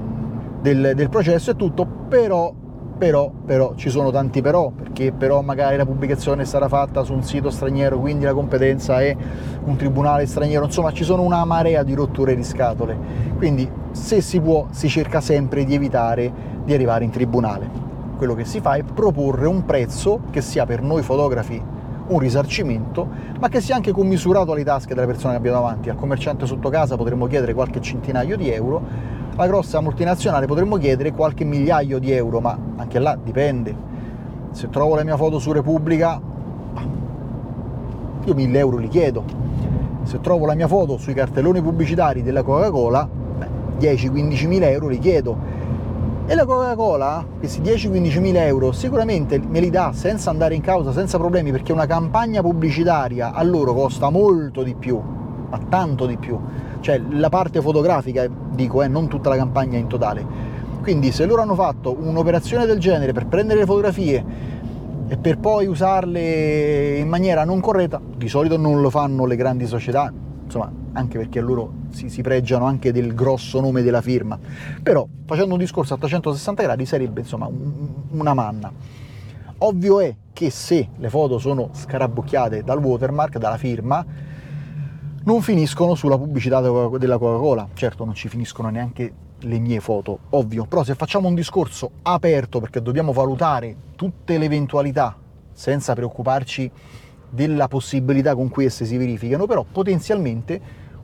del, 0.60 0.92
del 0.94 1.08
processo 1.08 1.52
e 1.52 1.56
tutto, 1.56 1.86
però 1.86 2.52
però, 3.00 3.30
però 3.30 3.72
ci 3.76 3.88
sono 3.88 4.10
tanti 4.10 4.42
però, 4.42 4.68
perché 4.68 5.10
però 5.10 5.40
magari 5.40 5.78
la 5.78 5.86
pubblicazione 5.86 6.44
sarà 6.44 6.68
fatta 6.68 7.02
su 7.02 7.14
un 7.14 7.22
sito 7.22 7.48
straniero, 7.48 7.98
quindi 7.98 8.26
la 8.26 8.34
competenza 8.34 9.00
è 9.00 9.16
un 9.64 9.74
tribunale 9.76 10.26
straniero, 10.26 10.66
insomma 10.66 10.92
ci 10.92 11.02
sono 11.02 11.22
una 11.22 11.42
marea 11.46 11.82
di 11.82 11.94
rotture 11.94 12.36
di 12.36 12.44
scatole, 12.44 12.94
quindi 13.38 13.66
se 13.92 14.20
si 14.20 14.38
può 14.38 14.66
si 14.70 14.90
cerca 14.90 15.22
sempre 15.22 15.64
di 15.64 15.74
evitare 15.74 16.30
di 16.62 16.74
arrivare 16.74 17.04
in 17.04 17.10
tribunale. 17.10 17.70
Quello 18.18 18.34
che 18.34 18.44
si 18.44 18.60
fa 18.60 18.74
è 18.74 18.82
proporre 18.82 19.46
un 19.46 19.64
prezzo 19.64 20.20
che 20.30 20.42
sia 20.42 20.66
per 20.66 20.82
noi 20.82 21.00
fotografi 21.00 21.78
un 22.08 22.18
risarcimento, 22.18 23.08
ma 23.38 23.48
che 23.48 23.62
sia 23.62 23.76
anche 23.76 23.92
commisurato 23.92 24.52
alle 24.52 24.64
tasche 24.64 24.94
delle 24.94 25.06
persone 25.06 25.32
che 25.32 25.38
abbiamo 25.38 25.56
davanti. 25.56 25.88
Al 25.88 25.96
commerciante 25.96 26.44
sotto 26.44 26.68
casa 26.68 26.96
potremmo 26.96 27.26
chiedere 27.28 27.54
qualche 27.54 27.80
centinaio 27.80 28.36
di 28.36 28.50
euro, 28.50 28.82
alla 29.36 29.46
grossa 29.46 29.80
multinazionale 29.80 30.46
potremmo 30.46 30.76
chiedere 30.76 31.12
qualche 31.12 31.44
migliaio 31.44 31.98
di 31.98 32.12
euro, 32.12 32.40
ma 32.40 32.56
anche 32.76 32.98
là 32.98 33.16
dipende. 33.22 33.74
Se 34.50 34.68
trovo 34.68 34.94
la 34.96 35.04
mia 35.04 35.16
foto 35.16 35.38
su 35.38 35.52
Repubblica, 35.52 36.20
io 38.24 38.34
1000 38.34 38.58
euro 38.58 38.76
li 38.76 38.88
chiedo. 38.88 39.24
Se 40.02 40.20
trovo 40.20 40.46
la 40.46 40.54
mia 40.54 40.66
foto 40.66 40.98
sui 40.98 41.14
cartelloni 41.14 41.62
pubblicitari 41.62 42.22
della 42.22 42.42
Coca-Cola, 42.42 43.08
10-15 43.78 44.46
mila 44.46 44.68
euro 44.68 44.88
li 44.88 44.98
chiedo. 44.98 45.58
E 46.26 46.34
la 46.34 46.44
Coca-Cola, 46.44 47.24
questi 47.38 47.60
10-15 47.60 48.20
mila 48.20 48.44
euro, 48.44 48.72
sicuramente 48.72 49.38
me 49.38 49.60
li 49.60 49.70
dà 49.70 49.92
senza 49.92 50.30
andare 50.30 50.54
in 50.54 50.60
causa, 50.60 50.92
senza 50.92 51.18
problemi, 51.18 51.50
perché 51.50 51.72
una 51.72 51.86
campagna 51.86 52.40
pubblicitaria 52.42 53.32
a 53.32 53.42
loro 53.42 53.72
costa 53.72 54.10
molto 54.10 54.62
di 54.62 54.74
più, 54.74 55.00
ma 55.48 55.58
tanto 55.68 56.06
di 56.06 56.16
più 56.16 56.38
cioè 56.80 57.00
la 57.10 57.28
parte 57.28 57.60
fotografica, 57.60 58.28
dico, 58.28 58.82
eh, 58.82 58.88
non 58.88 59.08
tutta 59.08 59.28
la 59.28 59.36
campagna 59.36 59.78
in 59.78 59.86
totale. 59.86 60.24
Quindi 60.82 61.12
se 61.12 61.26
loro 61.26 61.42
hanno 61.42 61.54
fatto 61.54 61.94
un'operazione 61.98 62.66
del 62.66 62.78
genere 62.78 63.12
per 63.12 63.26
prendere 63.26 63.60
le 63.60 63.66
fotografie 63.66 64.24
e 65.08 65.16
per 65.16 65.38
poi 65.38 65.66
usarle 65.66 66.98
in 66.98 67.08
maniera 67.08 67.44
non 67.44 67.60
corretta, 67.60 68.00
di 68.16 68.28
solito 68.28 68.56
non 68.56 68.80
lo 68.80 68.90
fanno 68.90 69.26
le 69.26 69.36
grandi 69.36 69.66
società, 69.66 70.12
insomma, 70.44 70.72
anche 70.92 71.18
perché 71.18 71.40
loro 71.40 71.72
si, 71.90 72.08
si 72.08 72.22
pregiano 72.22 72.64
anche 72.64 72.92
del 72.92 73.14
grosso 73.14 73.60
nome 73.60 73.82
della 73.82 74.00
firma. 74.00 74.38
Però 74.82 75.06
facendo 75.26 75.54
un 75.54 75.60
discorso 75.60 75.94
a 75.94 75.98
360 75.98 76.62
gradi 76.62 76.86
sarebbe 76.86 77.20
insomma 77.20 77.46
un, 77.46 77.88
una 78.10 78.34
manna. 78.34 78.72
Ovvio 79.58 80.00
è 80.00 80.14
che 80.32 80.50
se 80.50 80.88
le 80.96 81.10
foto 81.10 81.38
sono 81.38 81.68
scarabocchiate 81.72 82.62
dal 82.62 82.78
watermark, 82.78 83.36
dalla 83.36 83.58
firma, 83.58 84.04
non 85.24 85.42
finiscono 85.42 85.94
sulla 85.94 86.16
pubblicità 86.16 86.60
della 86.60 87.18
Coca-Cola. 87.18 87.68
Certo, 87.74 88.04
non 88.04 88.14
ci 88.14 88.28
finiscono 88.28 88.68
neanche 88.70 89.12
le 89.40 89.58
mie 89.58 89.80
foto, 89.80 90.18
ovvio, 90.30 90.64
però 90.66 90.82
se 90.84 90.94
facciamo 90.94 91.28
un 91.28 91.34
discorso 91.34 91.90
aperto 92.02 92.60
perché 92.60 92.82
dobbiamo 92.82 93.12
valutare 93.12 93.74
tutte 93.96 94.36
le 94.38 94.44
eventualità 94.44 95.16
senza 95.52 95.94
preoccuparci 95.94 96.70
della 97.28 97.68
possibilità 97.68 98.34
con 98.34 98.48
cui 98.48 98.64
esse 98.64 98.84
si 98.84 98.96
verificano, 98.96 99.46
però 99.46 99.64
potenzialmente 99.70 100.60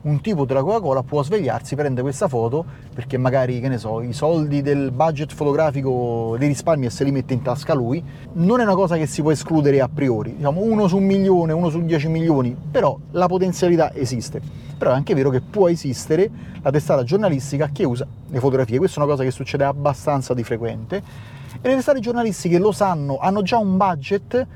un 0.07 0.21
tipo 0.21 0.45
della 0.45 0.61
Coca-Cola 0.61 1.03
può 1.03 1.21
svegliarsi, 1.21 1.75
prende 1.75 2.01
questa 2.01 2.27
foto 2.27 2.65
perché 2.93 3.17
magari, 3.17 3.59
che 3.59 3.67
ne 3.67 3.77
so, 3.77 4.01
i 4.01 4.13
soldi 4.13 4.61
del 4.61 4.91
budget 4.91 5.33
fotografico 5.33 6.35
li 6.35 6.47
risparmia 6.47 6.87
e 6.87 6.91
se 6.91 7.03
li 7.03 7.11
mette 7.11 7.33
in 7.33 7.41
tasca 7.41 7.73
lui, 7.73 8.01
non 8.33 8.61
è 8.61 8.63
una 8.63 8.73
cosa 8.73 8.95
che 8.95 9.05
si 9.05 9.21
può 9.21 9.31
escludere 9.31 9.81
a 9.81 9.89
priori, 9.93 10.35
diciamo 10.37 10.61
uno 10.61 10.87
su 10.87 10.97
un 10.97 11.03
milione, 11.03 11.51
uno 11.51 11.69
su 11.69 11.83
10 11.83 12.07
milioni, 12.07 12.55
però 12.71 12.97
la 13.11 13.27
potenzialità 13.27 13.93
esiste. 13.93 14.41
Però 14.77 14.91
è 14.91 14.93
anche 14.93 15.13
vero 15.13 15.29
che 15.29 15.41
può 15.41 15.67
esistere 15.67 16.29
la 16.61 16.71
testata 16.71 17.03
giornalistica 17.03 17.69
che 17.73 17.83
usa 17.83 18.07
le 18.27 18.39
fotografie, 18.39 18.77
questa 18.77 18.99
è 18.99 19.03
una 19.03 19.11
cosa 19.11 19.23
che 19.23 19.31
succede 19.31 19.65
abbastanza 19.65 20.33
di 20.33 20.43
frequente, 20.43 21.03
e 21.59 21.67
le 21.67 21.75
testate 21.75 21.99
giornalistiche 21.99 22.59
lo 22.59 22.71
sanno, 22.71 23.17
hanno 23.17 23.41
già 23.41 23.57
un 23.57 23.75
budget 23.75 24.47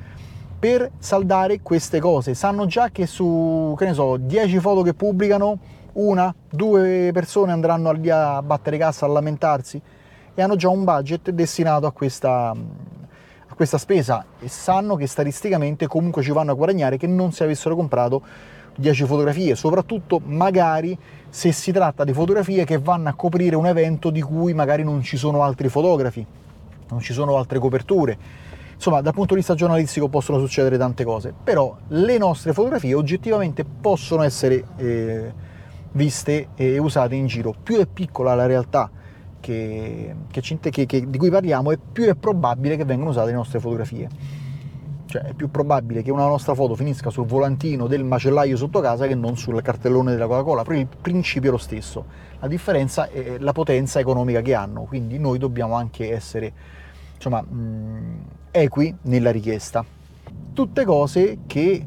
per 0.62 0.91
saldare 1.00 1.62
queste 1.63 2.00
cose. 2.00 2.36
Sanno 2.36 2.68
già 2.68 2.89
che 2.91 3.08
su, 3.08 3.74
che 3.75 3.86
ne 3.86 3.94
so, 3.96 4.18
10 4.18 4.60
foto 4.60 4.84
che 4.84 4.94
pubblicano, 4.94 5.58
una, 5.94 6.34
due 6.48 7.10
persone 7.12 7.51
andranno 7.51 7.91
lì 7.94 8.12
a 8.12 8.44
battere 8.44 8.77
cassa, 8.77 9.08
a 9.08 9.10
lamentarsi 9.10 9.82
e 10.36 10.41
hanno 10.41 10.56
già 10.56 10.70
un 10.70 10.84
budget 10.84 11.32
destinato 11.32 11.88
a 11.88 11.91
questa, 11.91 12.51
a 12.51 13.56
questa 13.56 13.80
spesa. 13.80 14.24
E 14.39 14.50
sanno 14.50 14.96
che 14.98 15.08
statisticamente 15.08 15.88
comunque 15.88 16.22
ci 16.22 16.32
vanno 16.32 16.51
a 16.51 16.53
guadagnare 16.53 16.98
che 16.98 17.08
non 17.08 17.32
si 17.32 17.41
avessero 17.41 17.75
comprato 17.75 18.22
10 18.75 19.06
fotografie, 19.06 19.56
soprattutto 19.56 20.22
magari 20.24 20.96
se 21.27 21.51
si 21.51 21.72
tratta 21.72 22.03
di 22.03 22.13
fotografie 22.13 22.65
che 22.65 22.77
vanno 22.77 23.10
a 23.10 23.13
coprire 23.13 23.56
un 23.56 23.65
evento 23.65 24.12
di 24.12 24.22
cui 24.22 24.53
magari 24.53 24.84
non 24.84 25.01
ci 25.01 25.18
sono 25.18 25.41
altri 25.41 25.70
fotografi, 25.70 26.24
non 26.89 27.00
ci 27.00 27.13
sono 27.13 27.36
altre 27.36 27.58
coperture 27.58 28.50
Insomma, 28.82 29.02
dal 29.02 29.14
punto 29.14 29.36
di 29.36 29.42
vista 29.42 29.54
giornalistico 29.54 30.08
possono 30.08 30.40
succedere 30.40 30.76
tante 30.76 31.04
cose, 31.04 31.36
però 31.44 31.78
le 31.90 32.18
nostre 32.18 32.52
fotografie 32.52 32.96
oggettivamente 32.96 33.64
possono 33.64 34.24
essere 34.24 34.64
eh, 34.78 35.32
viste 35.92 36.48
e 36.56 36.80
usate 36.80 37.14
in 37.14 37.28
giro. 37.28 37.54
Più 37.62 37.78
è 37.78 37.86
piccola 37.86 38.34
la 38.34 38.48
realtà 38.48 38.90
che, 39.40 40.16
che, 40.32 40.86
che, 40.88 41.10
di 41.12 41.18
cui 41.20 41.30
parliamo, 41.30 41.70
e 41.70 41.78
più 41.78 42.06
è 42.06 42.16
probabile 42.16 42.76
che 42.76 42.84
vengano 42.84 43.12
usate 43.12 43.28
le 43.28 43.36
nostre 43.36 43.60
fotografie. 43.60 44.10
Cioè 45.06 45.22
è 45.26 45.34
più 45.34 45.52
probabile 45.52 46.02
che 46.02 46.10
una 46.10 46.26
nostra 46.26 46.56
foto 46.56 46.74
finisca 46.74 47.12
sul 47.12 47.28
volantino 47.28 47.86
del 47.86 48.04
macellaio 48.04 48.58
sotto 48.58 48.80
casa 48.80 49.06
che 49.06 49.14
non 49.14 49.38
sul 49.38 49.62
cartellone 49.62 50.10
della 50.10 50.26
Coca-Cola, 50.26 50.64
però 50.64 50.80
il 50.80 50.88
principio 50.88 51.50
è 51.50 51.52
lo 51.52 51.60
stesso. 51.60 52.06
La 52.40 52.48
differenza 52.48 53.10
è 53.10 53.38
la 53.38 53.52
potenza 53.52 54.00
economica 54.00 54.42
che 54.42 54.56
hanno, 54.56 54.86
quindi 54.86 55.20
noi 55.20 55.38
dobbiamo 55.38 55.76
anche 55.76 56.12
essere 56.12 56.80
insomma, 57.22 57.42
mh, 57.42 58.25
equi 58.50 58.96
nella 59.04 59.32
richiesta. 59.32 59.86
Tutte 60.54 60.84
cose 60.84 61.40
che 61.46 61.86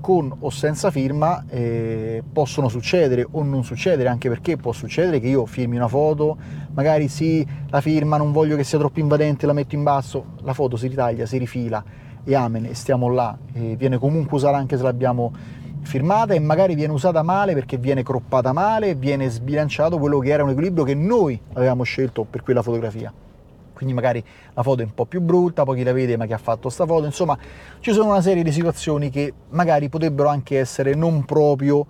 con 0.00 0.34
o 0.40 0.50
senza 0.50 0.90
firma 0.90 1.44
eh, 1.48 2.24
possono 2.32 2.68
succedere 2.68 3.24
o 3.30 3.44
non 3.44 3.62
succedere, 3.62 4.08
anche 4.08 4.28
perché 4.28 4.56
può 4.56 4.72
succedere 4.72 5.20
che 5.20 5.28
io 5.28 5.46
firmi 5.46 5.76
una 5.76 5.86
foto, 5.86 6.36
magari 6.72 7.06
sì, 7.06 7.46
la 7.68 7.80
firma 7.80 8.16
non 8.16 8.32
voglio 8.32 8.56
che 8.56 8.64
sia 8.64 8.78
troppo 8.78 8.98
invadente, 8.98 9.46
la 9.46 9.52
metto 9.52 9.76
in 9.76 9.84
basso, 9.84 10.34
la 10.42 10.52
foto 10.52 10.76
si 10.76 10.88
ritaglia, 10.88 11.24
si 11.24 11.38
rifila 11.38 11.82
e 12.24 12.34
amen, 12.34 12.66
e 12.66 12.74
stiamo 12.74 13.08
là, 13.08 13.38
e 13.52 13.76
viene 13.76 13.98
comunque 13.98 14.36
usata 14.36 14.56
anche 14.56 14.76
se 14.76 14.82
l'abbiamo 14.82 15.32
firmata 15.82 16.34
e 16.34 16.40
magari 16.40 16.74
viene 16.74 16.92
usata 16.92 17.22
male 17.22 17.54
perché 17.54 17.76
viene 17.78 18.02
croppata 18.02 18.52
male, 18.52 18.96
viene 18.96 19.28
sbilanciato 19.28 19.98
quello 19.98 20.18
che 20.18 20.30
era 20.30 20.42
un 20.42 20.50
equilibrio 20.50 20.84
che 20.84 20.94
noi 20.94 21.40
avevamo 21.54 21.84
scelto 21.84 22.24
per 22.24 22.42
quella 22.42 22.62
fotografia. 22.62 23.12
Quindi 23.82 23.94
magari 23.94 24.24
la 24.54 24.62
foto 24.62 24.82
è 24.82 24.84
un 24.84 24.94
po' 24.94 25.06
più 25.06 25.20
brutta, 25.20 25.64
poi 25.64 25.78
chi 25.78 25.82
la 25.82 25.92
vede 25.92 26.16
ma 26.16 26.24
chi 26.26 26.32
ha 26.32 26.38
fatto 26.38 26.68
sta 26.68 26.86
foto, 26.86 27.04
insomma 27.04 27.36
ci 27.80 27.92
sono 27.92 28.10
una 28.10 28.20
serie 28.20 28.44
di 28.44 28.52
situazioni 28.52 29.10
che 29.10 29.32
magari 29.50 29.88
potrebbero 29.88 30.28
anche 30.28 30.60
essere 30.60 30.94
non 30.94 31.24
proprio 31.24 31.84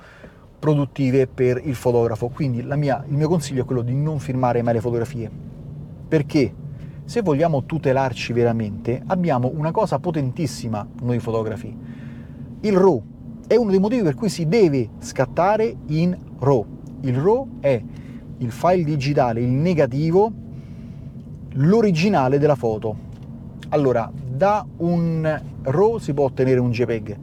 produttive 0.59 1.27
per 1.27 1.61
il 1.63 1.75
fotografo. 1.75 2.29
Quindi 2.29 2.63
mia, 2.77 3.05
il 3.07 3.15
mio 3.15 3.29
consiglio 3.29 3.63
è 3.63 3.65
quello 3.67 3.83
di 3.83 3.95
non 3.95 4.19
firmare 4.21 4.63
mai 4.63 4.73
le 4.73 4.81
fotografie. 4.81 5.31
Perché? 6.09 6.55
Se 7.05 7.21
vogliamo 7.21 7.65
tutelarci 7.65 8.33
veramente, 8.33 9.03
abbiamo 9.09 9.51
una 9.55 9.71
cosa 9.71 9.99
potentissima 9.99 10.87
noi 11.03 11.19
fotografi. 11.19 11.77
Il 12.61 12.75
RAW 12.75 13.03
è 13.47 13.57
uno 13.57 13.71
dei 13.71 13.81
motivi 13.81 14.03
per 14.03 14.15
cui 14.15 14.31
si 14.31 14.47
deve 14.47 14.89
scattare 15.01 15.77
in 15.89 16.17
RAW. 16.39 16.65
Il 17.03 17.19
RAW 17.19 17.49
è 17.61 17.83
il 18.39 18.51
file 18.51 18.85
digitale, 18.85 19.41
il 19.41 19.51
negativo, 19.51 20.33
l'originale 21.55 22.39
della 22.39 22.55
foto. 22.55 23.11
Allora, 23.71 24.11
da 24.15 24.65
un 24.79 25.41
RAW 25.63 25.99
si 25.99 26.13
può 26.13 26.25
ottenere 26.25 26.61
un 26.61 26.71
JPEG, 26.71 27.17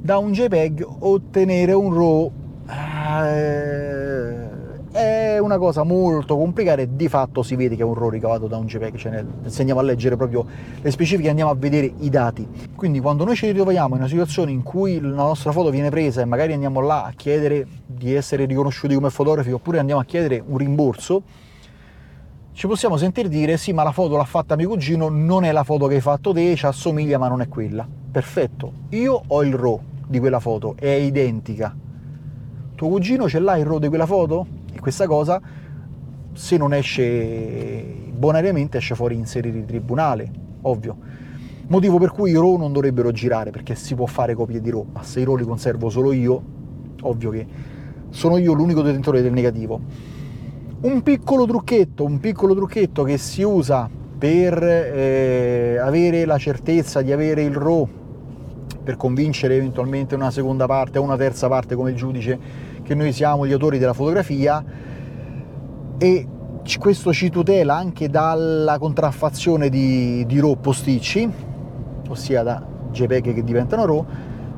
da 0.00 0.18
un 0.18 0.32
JPEG 0.32 0.86
ottenere 1.00 1.72
un 1.72 1.94
RAW 1.94 2.32
eh, 3.26 4.52
è 4.90 5.38
una 5.38 5.58
cosa 5.58 5.82
molto 5.82 6.36
complicata 6.36 6.80
e 6.80 6.88
di 6.94 7.08
fatto 7.08 7.42
si 7.42 7.56
vede 7.56 7.74
che 7.74 7.82
è 7.82 7.84
un 7.84 7.94
RAW 7.94 8.10
ricavato 8.10 8.46
da 8.46 8.56
un 8.56 8.66
JPEG, 8.66 8.96
cioè 8.96 9.10
nel, 9.10 9.26
se 9.46 9.60
andiamo 9.60 9.80
a 9.80 9.82
leggere 9.82 10.16
proprio 10.16 10.46
le 10.80 10.90
specifiche 10.90 11.28
andiamo 11.28 11.50
a 11.50 11.54
vedere 11.54 11.92
i 11.98 12.10
dati. 12.10 12.46
Quindi 12.76 13.00
quando 13.00 13.24
noi 13.24 13.34
ci 13.34 13.46
ritroviamo 13.46 13.94
in 13.94 14.00
una 14.00 14.08
situazione 14.08 14.52
in 14.52 14.62
cui 14.62 15.00
la 15.00 15.08
nostra 15.08 15.52
foto 15.52 15.70
viene 15.70 15.90
presa 15.90 16.22
e 16.22 16.24
magari 16.24 16.52
andiamo 16.52 16.80
là 16.80 17.04
a 17.04 17.12
chiedere 17.14 17.66
di 17.84 18.14
essere 18.14 18.44
riconosciuti 18.44 18.94
come 18.94 19.10
fotografi 19.10 19.50
oppure 19.50 19.78
andiamo 19.78 20.00
a 20.00 20.04
chiedere 20.04 20.42
un 20.46 20.58
rimborso, 20.58 21.22
ci 22.54 22.68
possiamo 22.68 22.96
sentire 22.96 23.28
dire 23.28 23.56
sì 23.56 23.72
ma 23.72 23.82
la 23.82 23.90
foto 23.90 24.16
l'ha 24.16 24.24
fatta 24.24 24.54
mio 24.54 24.68
cugino, 24.68 25.08
non 25.08 25.42
è 25.42 25.50
la 25.50 25.64
foto 25.64 25.88
che 25.88 25.96
hai 25.96 26.00
fatto 26.00 26.32
te, 26.32 26.54
ci 26.54 26.64
assomiglia 26.66 27.18
ma 27.18 27.26
non 27.26 27.40
è 27.40 27.48
quella. 27.48 27.86
Perfetto, 28.12 28.72
io 28.90 29.20
ho 29.26 29.42
il 29.42 29.54
RAW 29.54 29.80
di 30.06 30.20
quella 30.20 30.38
foto, 30.38 30.76
è 30.78 30.86
identica. 30.86 31.74
Tuo 32.76 32.88
cugino 32.88 33.28
ce 33.28 33.40
l'ha 33.40 33.56
il 33.56 33.66
RAW 33.66 33.80
di 33.80 33.88
quella 33.88 34.06
foto? 34.06 34.46
E 34.72 34.78
questa 34.78 35.08
cosa, 35.08 35.40
se 36.32 36.56
non 36.56 36.72
esce 36.72 37.82
bonariamente, 38.12 38.78
esce 38.78 38.94
fuori 38.94 39.16
in 39.16 39.26
sede 39.26 39.50
di 39.50 39.64
tribunale, 39.64 40.30
ovvio. 40.62 40.96
Motivo 41.66 41.98
per 41.98 42.12
cui 42.12 42.30
i 42.30 42.34
RAW 42.34 42.56
non 42.56 42.72
dovrebbero 42.72 43.10
girare, 43.10 43.50
perché 43.50 43.74
si 43.74 43.96
può 43.96 44.06
fare 44.06 44.34
copie 44.34 44.60
di 44.60 44.70
RAW, 44.70 44.86
ma 44.92 45.02
se 45.02 45.18
i 45.18 45.24
RAW 45.24 45.34
li 45.34 45.44
conservo 45.44 45.90
solo 45.90 46.12
io, 46.12 46.40
ovvio 47.00 47.30
che 47.30 47.46
sono 48.10 48.36
io 48.36 48.52
l'unico 48.52 48.80
detentore 48.80 49.22
del 49.22 49.32
negativo. 49.32 50.12
Un 50.84 51.02
piccolo 51.02 51.46
trucchetto, 51.46 52.04
un 52.04 52.20
piccolo 52.20 52.54
trucchetto 52.54 53.04
che 53.04 53.16
si 53.16 53.40
usa 53.40 53.88
per 54.18 54.62
eh, 54.62 55.78
avere 55.78 56.26
la 56.26 56.36
certezza 56.36 57.00
di 57.00 57.10
avere 57.10 57.42
il 57.42 57.56
RAW 57.56 57.88
per 58.82 58.98
convincere 58.98 59.56
eventualmente 59.56 60.14
una 60.14 60.30
seconda 60.30 60.66
parte 60.66 60.98
o 60.98 61.02
una 61.02 61.16
terza 61.16 61.48
parte 61.48 61.74
come 61.74 61.92
il 61.92 61.96
giudice 61.96 62.38
che 62.82 62.94
noi 62.94 63.14
siamo 63.14 63.46
gli 63.46 63.52
autori 63.52 63.78
della 63.78 63.94
fotografia. 63.94 64.62
E 65.96 66.28
questo 66.78 67.14
ci 67.14 67.30
tutela 67.30 67.76
anche 67.76 68.10
dalla 68.10 68.78
contraffazione 68.78 69.70
di, 69.70 70.26
di 70.26 70.38
RAW 70.38 70.60
posticci, 70.60 71.32
ossia 72.10 72.42
da 72.42 72.62
JPEG 72.90 73.32
che 73.32 73.42
diventano 73.42 73.86
RAW, 73.86 74.06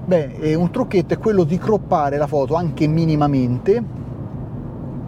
beh, 0.07 0.57
un 0.57 0.73
trucchetto 0.73 1.15
è 1.15 1.19
quello 1.19 1.45
di 1.45 1.57
croppare 1.57 2.17
la 2.17 2.27
foto 2.27 2.57
anche 2.57 2.89
minimamente 2.89 3.96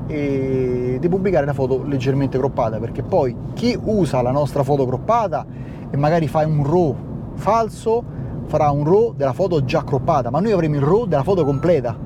e 0.08 0.96
di 0.98 1.08
pubblicare 1.08 1.44
la 1.44 1.52
foto 1.52 1.84
leggermente 1.84 2.38
croppata, 2.38 2.78
perché 2.78 3.02
poi 3.02 3.36
chi 3.52 3.78
usa 3.80 4.22
la 4.22 4.30
nostra 4.30 4.62
foto 4.62 4.86
croppata 4.86 5.44
e 5.90 5.96
magari 5.96 6.26
fa 6.28 6.44
un 6.46 6.64
RAW 6.64 6.96
falso, 7.34 8.02
farà 8.46 8.70
un 8.70 8.84
RAW 8.84 9.12
della 9.14 9.34
foto 9.34 9.64
già 9.64 9.84
croppata, 9.84 10.30
ma 10.30 10.40
noi 10.40 10.52
avremo 10.52 10.76
il 10.76 10.82
RAW 10.82 11.06
della 11.06 11.22
foto 11.22 11.44
completa. 11.44 11.96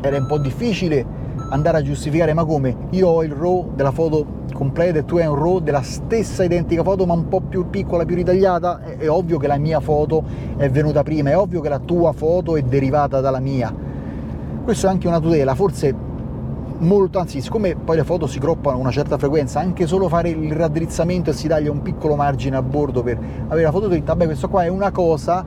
Era 0.00 0.18
un 0.18 0.26
po' 0.26 0.38
difficile 0.38 1.22
andare 1.50 1.78
a 1.78 1.82
giustificare, 1.82 2.34
ma 2.34 2.44
come? 2.44 2.76
Io 2.90 3.08
ho 3.08 3.22
il 3.22 3.30
RAW 3.30 3.70
della 3.76 3.92
foto 3.92 4.42
completa 4.52 4.98
e 4.98 5.04
tu 5.04 5.16
hai 5.16 5.26
un 5.26 5.36
RAW 5.36 5.60
della 5.60 5.82
stessa 5.82 6.42
identica 6.42 6.82
foto, 6.82 7.06
ma 7.06 7.14
un 7.14 7.28
po' 7.28 7.40
più 7.40 7.70
piccola, 7.70 8.04
più 8.04 8.16
ritagliata? 8.16 8.80
È, 8.82 8.96
è 8.96 9.08
ovvio 9.08 9.38
che 9.38 9.46
la 9.46 9.58
mia 9.58 9.78
foto 9.78 10.24
è 10.56 10.68
venuta 10.68 11.04
prima, 11.04 11.30
è 11.30 11.38
ovvio 11.38 11.60
che 11.60 11.68
la 11.68 11.78
tua 11.78 12.12
foto 12.12 12.56
è 12.56 12.62
derivata 12.62 13.20
dalla 13.20 13.38
mia. 13.40 13.72
Questo 14.64 14.86
è 14.86 14.90
anche 14.90 15.06
una 15.06 15.20
tutela, 15.20 15.54
forse 15.54 15.94
molto, 16.78 17.18
anzi 17.18 17.40
siccome 17.40 17.76
poi 17.76 17.96
le 17.96 18.04
foto 18.04 18.26
si 18.26 18.38
croppano 18.38 18.76
a 18.76 18.80
una 18.80 18.90
certa 18.90 19.18
frequenza, 19.18 19.60
anche 19.60 19.86
solo 19.86 20.08
fare 20.08 20.30
il 20.30 20.52
raddrizzamento 20.52 21.30
e 21.30 21.32
si 21.32 21.48
taglia 21.48 21.70
un 21.70 21.82
piccolo 21.82 22.16
margine 22.16 22.56
a 22.56 22.62
bordo 22.62 23.02
per 23.02 23.18
avere 23.48 23.62
la 23.64 23.72
foto 23.72 23.88
dritta, 23.88 24.16
beh 24.16 24.26
questo 24.26 24.48
qua 24.48 24.64
è 24.64 24.68
una 24.68 24.90
cosa 24.90 25.44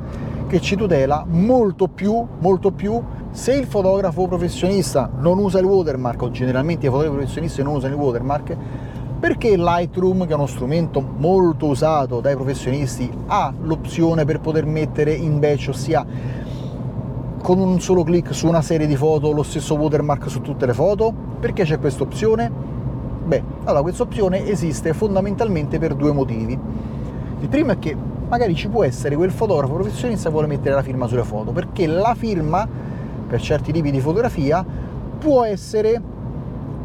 che 0.48 0.62
ci 0.62 0.76
tutela 0.76 1.26
molto 1.28 1.88
più, 1.88 2.26
molto 2.40 2.72
più 2.72 3.02
se 3.32 3.54
il 3.54 3.66
fotografo 3.66 4.28
professionista 4.28 5.10
non 5.20 5.38
usa 5.38 5.60
il 5.60 5.66
watermark, 5.66 6.22
o 6.22 6.32
generalmente 6.32 6.86
i 6.86 6.90
fotografi 6.90 7.18
professionisti 7.18 7.62
non 7.62 7.76
usano 7.76 7.94
il 7.94 8.00
watermark, 8.00 8.58
perché 9.20 9.58
Lightroom, 9.58 10.26
che 10.26 10.32
è 10.32 10.36
uno 10.36 10.46
strumento 10.46 11.02
molto 11.02 11.66
usato 11.66 12.20
dai 12.20 12.36
professionisti, 12.36 13.12
ha 13.28 13.52
l'opzione 13.62 14.26
per 14.26 14.40
poter 14.40 14.66
mettere 14.66 15.14
in 15.14 15.40
batch, 15.40 15.68
ossia 15.70 16.06
con 17.42 17.60
un 17.60 17.80
solo 17.80 18.04
clic 18.04 18.34
su 18.34 18.48
una 18.48 18.62
serie 18.62 18.88
di 18.88 18.96
foto 18.96 19.32
lo 19.32 19.44
stesso 19.44 19.76
watermark 19.76 20.30
su 20.30 20.42
tutte 20.42 20.66
le 20.66 20.74
foto? 20.74 21.14
Perché 21.40 21.64
c'è 21.64 21.80
questa 21.80 22.04
opzione? 22.04 22.52
Beh, 23.26 23.44
allora 23.66 23.82
questa 23.82 24.04
opzione 24.04 24.48
esiste 24.48 24.94
fondamentalmente 24.94 25.80
per 25.80 25.96
due 25.96 26.12
motivi. 26.12 26.58
Il 27.40 27.48
primo 27.50 27.72
è 27.72 27.80
che 27.80 27.96
magari 28.28 28.56
ci 28.56 28.68
può 28.68 28.84
essere 28.84 29.16
quel 29.16 29.32
fotografo 29.32 29.74
professionista 29.74 30.28
che 30.28 30.34
vuole 30.34 30.48
mettere 30.48 30.76
la 30.76 30.82
firma 30.82 31.08
sulle 31.08 31.24
foto, 31.24 31.52
perché 31.52 31.88
la 31.88 32.16
firma, 32.16 32.68
per 33.28 33.42
certi 33.42 33.72
tipi 33.72 33.92
di 33.92 34.00
fotografia, 34.00 34.66
può 35.20 35.44
essere 35.44 36.02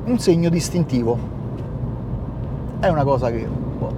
un 0.05 0.19
segno 0.19 0.49
distintivo. 0.49 1.19
È 2.81 2.89
una 2.89 3.05
cosa 3.05 3.31
che 3.31 3.47
boh, 3.79 3.93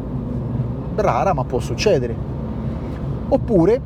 rara, 0.97 1.33
ma 1.33 1.45
può 1.45 1.61
succedere. 1.61 2.15
Oppure 3.29 3.81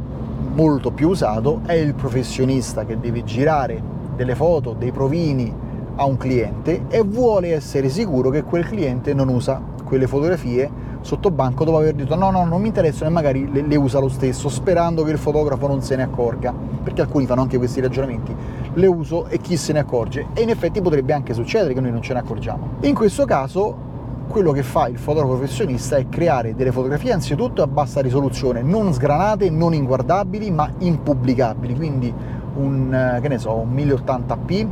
molto 0.59 0.91
più 0.91 1.11
usato 1.11 1.61
è 1.67 1.75
il 1.75 1.95
professionista 1.95 2.85
che 2.85 2.99
deve 2.99 3.23
girare 3.23 3.81
delle 4.17 4.35
foto, 4.35 4.75
dei 4.77 4.91
provini 4.91 5.55
a 5.95 6.05
un 6.05 6.17
cliente 6.17 6.87
e 6.89 7.03
vuole 7.03 7.55
essere 7.55 7.89
sicuro 7.89 8.29
che 8.31 8.43
quel 8.43 8.67
cliente 8.67 9.15
non 9.15 9.29
usa 9.29 9.63
quelle 9.85 10.09
fotografie 10.09 10.69
sotto 11.01 11.31
banco 11.31 11.65
dopo 11.65 11.79
aver 11.79 11.95
detto 11.95 12.17
no 12.17 12.33
no 12.33 12.45
non 12.45 12.61
mi 12.61 12.67
interessano 12.67 13.09
e 13.09 13.13
magari 13.13 13.51
le, 13.53 13.63
le, 13.63 13.77
usa 13.77 14.01
lo 14.01 14.09
stesso 14.09 14.49
sperando 14.49 15.05
che 15.05 15.13
il 15.13 15.19
fotografo 15.19 15.69
non 15.69 15.81
se 15.81 15.95
ne 15.95 16.03
accorga 16.03 16.53
perché 16.83 17.03
alcuni 17.03 17.27
fanno 17.27 17.43
anche 17.43 17.57
questi 17.57 17.81
ragionamenti 17.81 18.35
le 18.75 18.87
uso 18.87 19.27
e 19.27 19.39
chi 19.39 19.57
se 19.57 19.73
ne 19.73 19.81
accorge. 19.81 20.27
E 20.35 20.43
in 20.43 20.51
effetti 20.51 20.81
potrebbe 20.81 21.13
anche 21.13 21.35
succedere 21.35 21.75
che 21.75 21.81
noi 21.81 21.91
non 21.91 22.01
ce 22.01 22.13
ne 22.13 22.21
accorgiamo. 22.21 22.77
In 22.83 22.95
questo 22.95 23.25
caso 23.25 23.88
quello 24.29 24.53
che 24.53 24.63
fa 24.63 24.87
il 24.87 24.99
fotografo 24.99 25.37
professionista 25.37 25.97
è 25.97 26.09
creare 26.09 26.55
delle 26.55 26.71
fotografie 26.71 27.13
anzitutto 27.13 27.63
a 27.63 27.67
bassa 27.67 28.01
risoluzione, 28.01 28.63
non 28.63 28.93
sgranate, 28.93 29.51
non 29.51 29.75
inguardabili, 29.75 30.51
ma 30.51 30.71
impubblicabili, 30.79 31.75
quindi 31.75 32.15
un, 32.55 32.95
eh, 32.95 33.21
che 33.21 33.29
ne 33.29 33.39
so, 33.39 33.55
un 33.55 33.75
1080p 33.75 34.67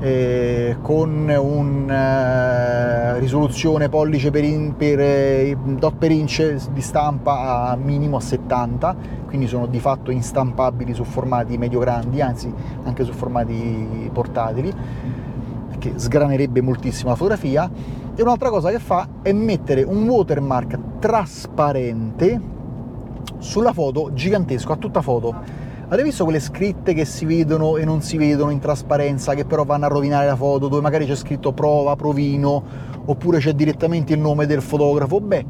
eh, 0.00 0.76
con 0.82 1.28
una 1.28 3.14
uh, 3.14 3.18
risoluzione 3.18 3.88
pollice 3.88 4.30
per, 4.30 4.44
in, 4.44 4.74
per 4.76 5.00
eh, 5.00 5.56
dot 5.78 5.94
per 5.96 6.10
inch 6.10 6.68
di 6.72 6.80
stampa 6.82 7.68
a 7.70 7.76
minimo 7.76 8.16
a 8.16 8.20
70 8.20 8.96
quindi 9.26 9.46
sono 9.46 9.66
di 9.66 9.78
fatto 9.78 10.10
instampabili 10.10 10.92
su 10.92 11.04
formati 11.04 11.56
medio 11.56 11.78
grandi 11.78 12.20
anzi 12.20 12.52
anche 12.82 13.04
su 13.04 13.12
formati 13.12 14.10
portatili 14.12 14.74
che 15.78 15.92
sgranerebbe 15.94 16.60
moltissimo 16.60 17.10
la 17.10 17.16
fotografia 17.16 17.70
e 18.16 18.22
un'altra 18.22 18.48
cosa 18.48 18.70
che 18.70 18.78
fa 18.78 19.08
è 19.22 19.32
mettere 19.32 19.82
un 19.82 20.08
watermark 20.08 20.98
trasparente 21.00 22.40
sulla 23.38 23.72
foto 23.72 24.12
gigantesco, 24.12 24.72
a 24.72 24.76
tutta 24.76 25.02
foto. 25.02 25.34
Avete 25.86 26.02
visto 26.02 26.24
quelle 26.24 26.40
scritte 26.40 26.94
che 26.94 27.04
si 27.04 27.24
vedono 27.24 27.76
e 27.76 27.84
non 27.84 28.00
si 28.00 28.16
vedono 28.16 28.50
in 28.50 28.58
trasparenza, 28.58 29.34
che 29.34 29.44
però 29.44 29.64
vanno 29.64 29.84
a 29.84 29.88
rovinare 29.88 30.26
la 30.26 30.36
foto, 30.36 30.68
dove 30.68 30.80
magari 30.80 31.06
c'è 31.06 31.14
scritto 31.14 31.52
prova, 31.52 31.94
provino, 31.96 32.62
oppure 33.04 33.38
c'è 33.38 33.52
direttamente 33.52 34.14
il 34.14 34.20
nome 34.20 34.46
del 34.46 34.62
fotografo? 34.62 35.20
Beh, 35.20 35.44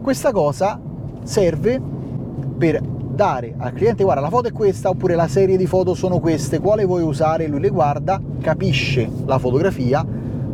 questa 0.00 0.30
cosa 0.30 0.80
serve 1.22 1.80
per 2.56 2.80
dare 2.80 3.54
al 3.58 3.72
cliente 3.72 4.04
guarda 4.04 4.22
la 4.22 4.30
foto 4.30 4.46
è 4.46 4.52
questa 4.52 4.90
oppure 4.90 5.16
la 5.16 5.26
serie 5.26 5.56
di 5.56 5.66
foto 5.66 5.94
sono 5.94 6.20
queste, 6.20 6.60
quale 6.60 6.84
vuoi 6.84 7.02
usare? 7.02 7.48
Lui 7.48 7.60
le 7.60 7.70
guarda, 7.70 8.20
capisce 8.40 9.10
la 9.26 9.40
fotografia 9.40 10.06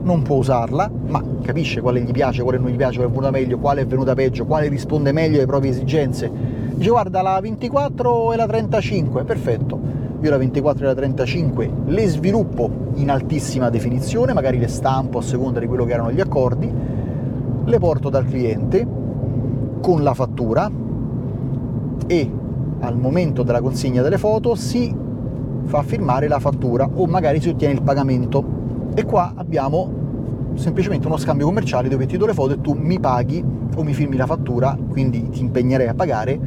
non 0.04 0.22
può 0.22 0.36
usarla, 0.36 0.90
ma 1.06 1.22
capisce 1.42 1.80
quale 1.80 2.00
gli 2.00 2.12
piace, 2.12 2.42
quale 2.42 2.58
non 2.58 2.70
gli 2.70 2.76
piace, 2.76 2.98
quale 2.98 3.08
è 3.08 3.12
venuta 3.12 3.30
meglio, 3.30 3.58
quale 3.58 3.80
è 3.80 3.86
venuta 3.86 4.14
peggio, 4.14 4.44
quale 4.44 4.68
risponde 4.68 5.12
meglio 5.12 5.36
alle 5.38 5.46
proprie 5.46 5.70
esigenze. 5.70 6.30
Dice 6.74 6.90
guarda 6.90 7.22
la 7.22 7.40
24 7.40 8.32
e 8.32 8.36
la 8.36 8.46
35, 8.46 9.24
perfetto. 9.24 9.80
io 10.20 10.30
la 10.30 10.36
24 10.36 10.84
e 10.84 10.86
la 10.86 10.94
35 10.94 11.70
le 11.86 12.08
sviluppo 12.08 12.70
in 12.94 13.10
altissima 13.10 13.70
definizione, 13.70 14.32
magari 14.32 14.58
le 14.58 14.68
stampo 14.68 15.18
a 15.18 15.22
seconda 15.22 15.58
di 15.58 15.66
quello 15.66 15.84
che 15.84 15.92
erano 15.92 16.12
gli 16.12 16.20
accordi, 16.20 16.70
le 17.64 17.78
porto 17.78 18.10
dal 18.10 18.26
cliente 18.26 18.86
con 19.80 20.02
la 20.02 20.14
fattura 20.14 20.70
e 22.06 22.30
al 22.80 22.96
momento 22.96 23.42
della 23.42 23.60
consegna 23.60 24.02
delle 24.02 24.18
foto 24.18 24.54
si 24.54 24.94
fa 25.64 25.82
firmare 25.82 26.28
la 26.28 26.38
fattura 26.38 26.88
o 26.92 27.06
magari 27.06 27.40
si 27.40 27.48
ottiene 27.48 27.72
il 27.72 27.82
pagamento. 27.82 28.63
E 28.94 29.04
qua 29.04 29.32
abbiamo 29.34 30.52
semplicemente 30.54 31.06
uno 31.08 31.16
scambio 31.16 31.46
commerciale 31.46 31.88
dove 31.88 32.06
ti 32.06 32.16
do 32.16 32.26
le 32.26 32.32
foto 32.32 32.54
e 32.54 32.60
tu 32.60 32.74
mi 32.74 33.00
paghi 33.00 33.44
o 33.74 33.82
mi 33.82 33.92
firmi 33.92 34.16
la 34.16 34.26
fattura, 34.26 34.78
quindi 34.88 35.28
ti 35.30 35.40
impegnerei 35.40 35.88
a 35.88 35.94
pagare, 35.94 36.38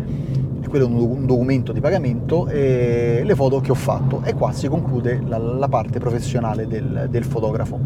e 0.62 0.68
quello 0.70 0.86
è 0.86 0.88
un 0.88 1.26
documento 1.26 1.74
di 1.74 1.82
pagamento, 1.82 2.48
e 2.48 3.22
le 3.26 3.36
foto 3.36 3.60
che 3.60 3.72
ho 3.72 3.76
fatto. 3.76 4.22
E 4.24 4.34
qua 4.34 4.54
si 4.54 4.70
conclude 4.70 5.22
la, 5.26 5.38
la 5.38 5.68
parte 5.68 6.00
professionale 6.00 6.68
del, 6.68 7.08
del 7.10 7.26
fotografo. 7.26 7.80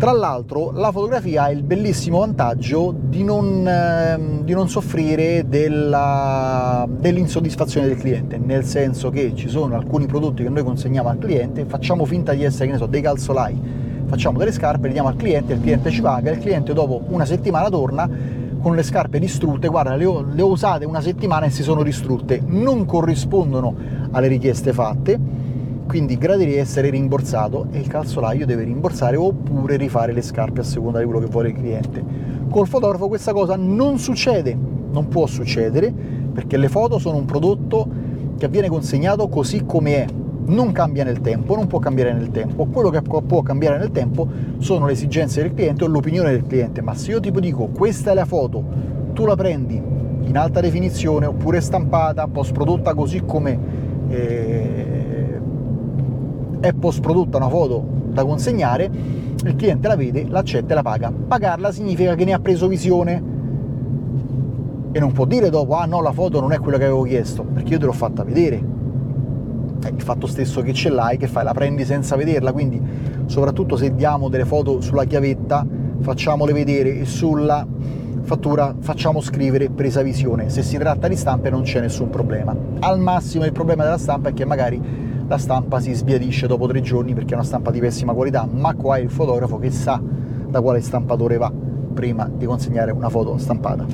Tra 0.00 0.12
l'altro 0.12 0.70
la 0.70 0.90
fotografia 0.92 1.42
ha 1.42 1.50
il 1.50 1.62
bellissimo 1.62 2.20
vantaggio 2.20 2.94
di 2.98 3.22
non, 3.22 3.68
eh, 3.68 4.42
di 4.44 4.54
non 4.54 4.66
soffrire 4.66 5.44
della, 5.46 6.88
dell'insoddisfazione 6.88 7.86
del 7.86 7.98
cliente, 7.98 8.38
nel 8.38 8.64
senso 8.64 9.10
che 9.10 9.34
ci 9.34 9.46
sono 9.50 9.76
alcuni 9.76 10.06
prodotti 10.06 10.42
che 10.42 10.48
noi 10.48 10.64
consegniamo 10.64 11.10
al 11.10 11.18
cliente, 11.18 11.66
facciamo 11.66 12.06
finta 12.06 12.32
di 12.32 12.44
essere, 12.44 12.64
che 12.64 12.72
ne 12.72 12.78
so, 12.78 12.86
dei 12.86 13.02
calzolai, 13.02 13.60
facciamo 14.06 14.38
delle 14.38 14.52
scarpe, 14.52 14.86
le 14.86 14.94
diamo 14.94 15.08
al 15.08 15.16
cliente, 15.16 15.52
il 15.52 15.60
cliente 15.60 15.90
ci 15.90 16.00
paga, 16.00 16.30
il 16.30 16.38
cliente 16.38 16.72
dopo 16.72 17.02
una 17.08 17.26
settimana 17.26 17.68
torna 17.68 18.08
con 18.58 18.74
le 18.74 18.82
scarpe 18.82 19.18
distrutte, 19.18 19.68
guarda 19.68 19.96
le 19.96 20.06
ho, 20.06 20.22
le 20.22 20.40
ho 20.40 20.48
usate 20.48 20.86
una 20.86 21.02
settimana 21.02 21.44
e 21.44 21.50
si 21.50 21.62
sono 21.62 21.82
distrutte, 21.82 22.40
non 22.42 22.86
corrispondono 22.86 23.74
alle 24.12 24.28
richieste 24.28 24.72
fatte, 24.72 25.39
quindi 25.90 26.16
gradirei 26.16 26.54
essere 26.54 26.88
rimborsato 26.88 27.66
e 27.72 27.80
il 27.80 27.88
calzolaio 27.88 28.46
deve 28.46 28.62
rimborsare 28.62 29.16
oppure 29.16 29.76
rifare 29.76 30.12
le 30.12 30.22
scarpe 30.22 30.60
a 30.60 30.62
seconda 30.62 31.00
di 31.00 31.04
quello 31.04 31.18
che 31.18 31.26
vuole 31.26 31.48
il 31.48 31.54
cliente. 31.56 32.04
Col 32.48 32.68
fotografo 32.68 33.08
questa 33.08 33.32
cosa 33.32 33.56
non 33.56 33.98
succede, 33.98 34.56
non 34.92 35.08
può 35.08 35.26
succedere 35.26 35.92
perché 36.32 36.56
le 36.58 36.68
foto 36.68 37.00
sono 37.00 37.16
un 37.16 37.24
prodotto 37.24 37.88
che 38.38 38.46
viene 38.46 38.68
consegnato 38.68 39.26
così 39.26 39.64
come 39.66 40.04
è, 40.04 40.06
non 40.44 40.70
cambia 40.70 41.02
nel 41.02 41.20
tempo, 41.20 41.56
non 41.56 41.66
può 41.66 41.80
cambiare 41.80 42.12
nel 42.12 42.30
tempo. 42.30 42.66
Quello 42.66 42.90
che 42.90 43.02
può 43.02 43.42
cambiare 43.42 43.76
nel 43.76 43.90
tempo 43.90 44.28
sono 44.58 44.86
le 44.86 44.92
esigenze 44.92 45.42
del 45.42 45.52
cliente 45.54 45.82
o 45.82 45.88
l'opinione 45.88 46.30
del 46.30 46.46
cliente, 46.46 46.82
ma 46.82 46.94
se 46.94 47.10
io 47.10 47.18
tipo 47.18 47.40
dico 47.40 47.66
questa 47.66 48.12
è 48.12 48.14
la 48.14 48.26
foto, 48.26 48.62
tu 49.12 49.26
la 49.26 49.34
prendi 49.34 49.74
in 50.22 50.36
alta 50.36 50.60
definizione 50.60 51.26
oppure 51.26 51.60
stampata, 51.60 52.28
post 52.28 52.52
prodotta 52.52 52.94
così 52.94 53.22
come 53.26 53.58
eh, 54.08 54.89
è 56.60 56.72
post 56.72 57.00
prodotta 57.00 57.38
una 57.38 57.48
foto 57.48 57.82
da 58.12 58.24
consegnare, 58.24 58.90
il 59.44 59.56
cliente 59.56 59.88
la 59.88 59.96
vede, 59.96 60.26
l'accetta 60.28 60.72
e 60.72 60.74
la 60.74 60.82
paga. 60.82 61.10
Pagarla 61.10 61.72
significa 61.72 62.14
che 62.14 62.24
ne 62.24 62.32
ha 62.32 62.38
preso 62.38 62.68
visione 62.68 63.22
e 64.92 64.98
non 64.98 65.12
può 65.12 65.24
dire 65.24 65.50
dopo, 65.50 65.76
ah 65.76 65.86
no, 65.86 66.02
la 66.02 66.12
foto 66.12 66.40
non 66.40 66.52
è 66.52 66.58
quella 66.58 66.76
che 66.76 66.84
avevo 66.84 67.02
chiesto, 67.02 67.44
perché 67.44 67.72
io 67.72 67.78
te 67.78 67.86
l'ho 67.86 67.92
fatta 67.92 68.24
vedere. 68.24 68.78
È 69.82 69.88
il 69.88 70.02
fatto 70.02 70.26
stesso 70.26 70.60
che 70.60 70.74
ce 70.74 70.90
l'hai, 70.90 71.16
che 71.16 71.26
fai? 71.26 71.44
La 71.44 71.54
prendi 71.54 71.84
senza 71.84 72.16
vederla, 72.16 72.52
quindi 72.52 72.80
soprattutto 73.26 73.76
se 73.76 73.94
diamo 73.94 74.28
delle 74.28 74.44
foto 74.44 74.80
sulla 74.80 75.04
chiavetta, 75.04 75.66
facciamole 76.00 76.52
vedere 76.52 76.98
e 76.98 77.04
sulla 77.06 77.66
fattura 78.22 78.74
facciamo 78.78 79.20
scrivere 79.20 79.70
presa 79.70 80.02
visione. 80.02 80.50
Se 80.50 80.62
si 80.62 80.76
tratta 80.76 81.08
di 81.08 81.16
stampe 81.16 81.48
non 81.48 81.62
c'è 81.62 81.80
nessun 81.80 82.10
problema. 82.10 82.54
Al 82.80 83.00
massimo 83.00 83.44
il 83.44 83.52
problema 83.52 83.84
della 83.84 83.96
stampa 83.96 84.28
è 84.28 84.34
che 84.34 84.44
magari 84.44 85.08
la 85.30 85.38
stampa 85.38 85.78
si 85.78 85.92
sbiadisce 85.92 86.48
dopo 86.48 86.66
tre 86.66 86.80
giorni 86.80 87.14
perché 87.14 87.34
è 87.34 87.36
una 87.36 87.44
stampa 87.44 87.70
di 87.70 87.78
pessima 87.78 88.12
qualità, 88.12 88.48
ma 88.50 88.74
qua 88.74 88.96
è 88.96 89.00
il 89.00 89.10
fotografo 89.10 89.60
che 89.60 89.70
sa 89.70 90.02
da 90.48 90.60
quale 90.60 90.80
stampatore 90.80 91.36
va 91.36 91.52
prima 91.94 92.28
di 92.28 92.46
consegnare 92.46 92.90
una 92.90 93.08
foto 93.08 93.38
stampata. 93.38 93.86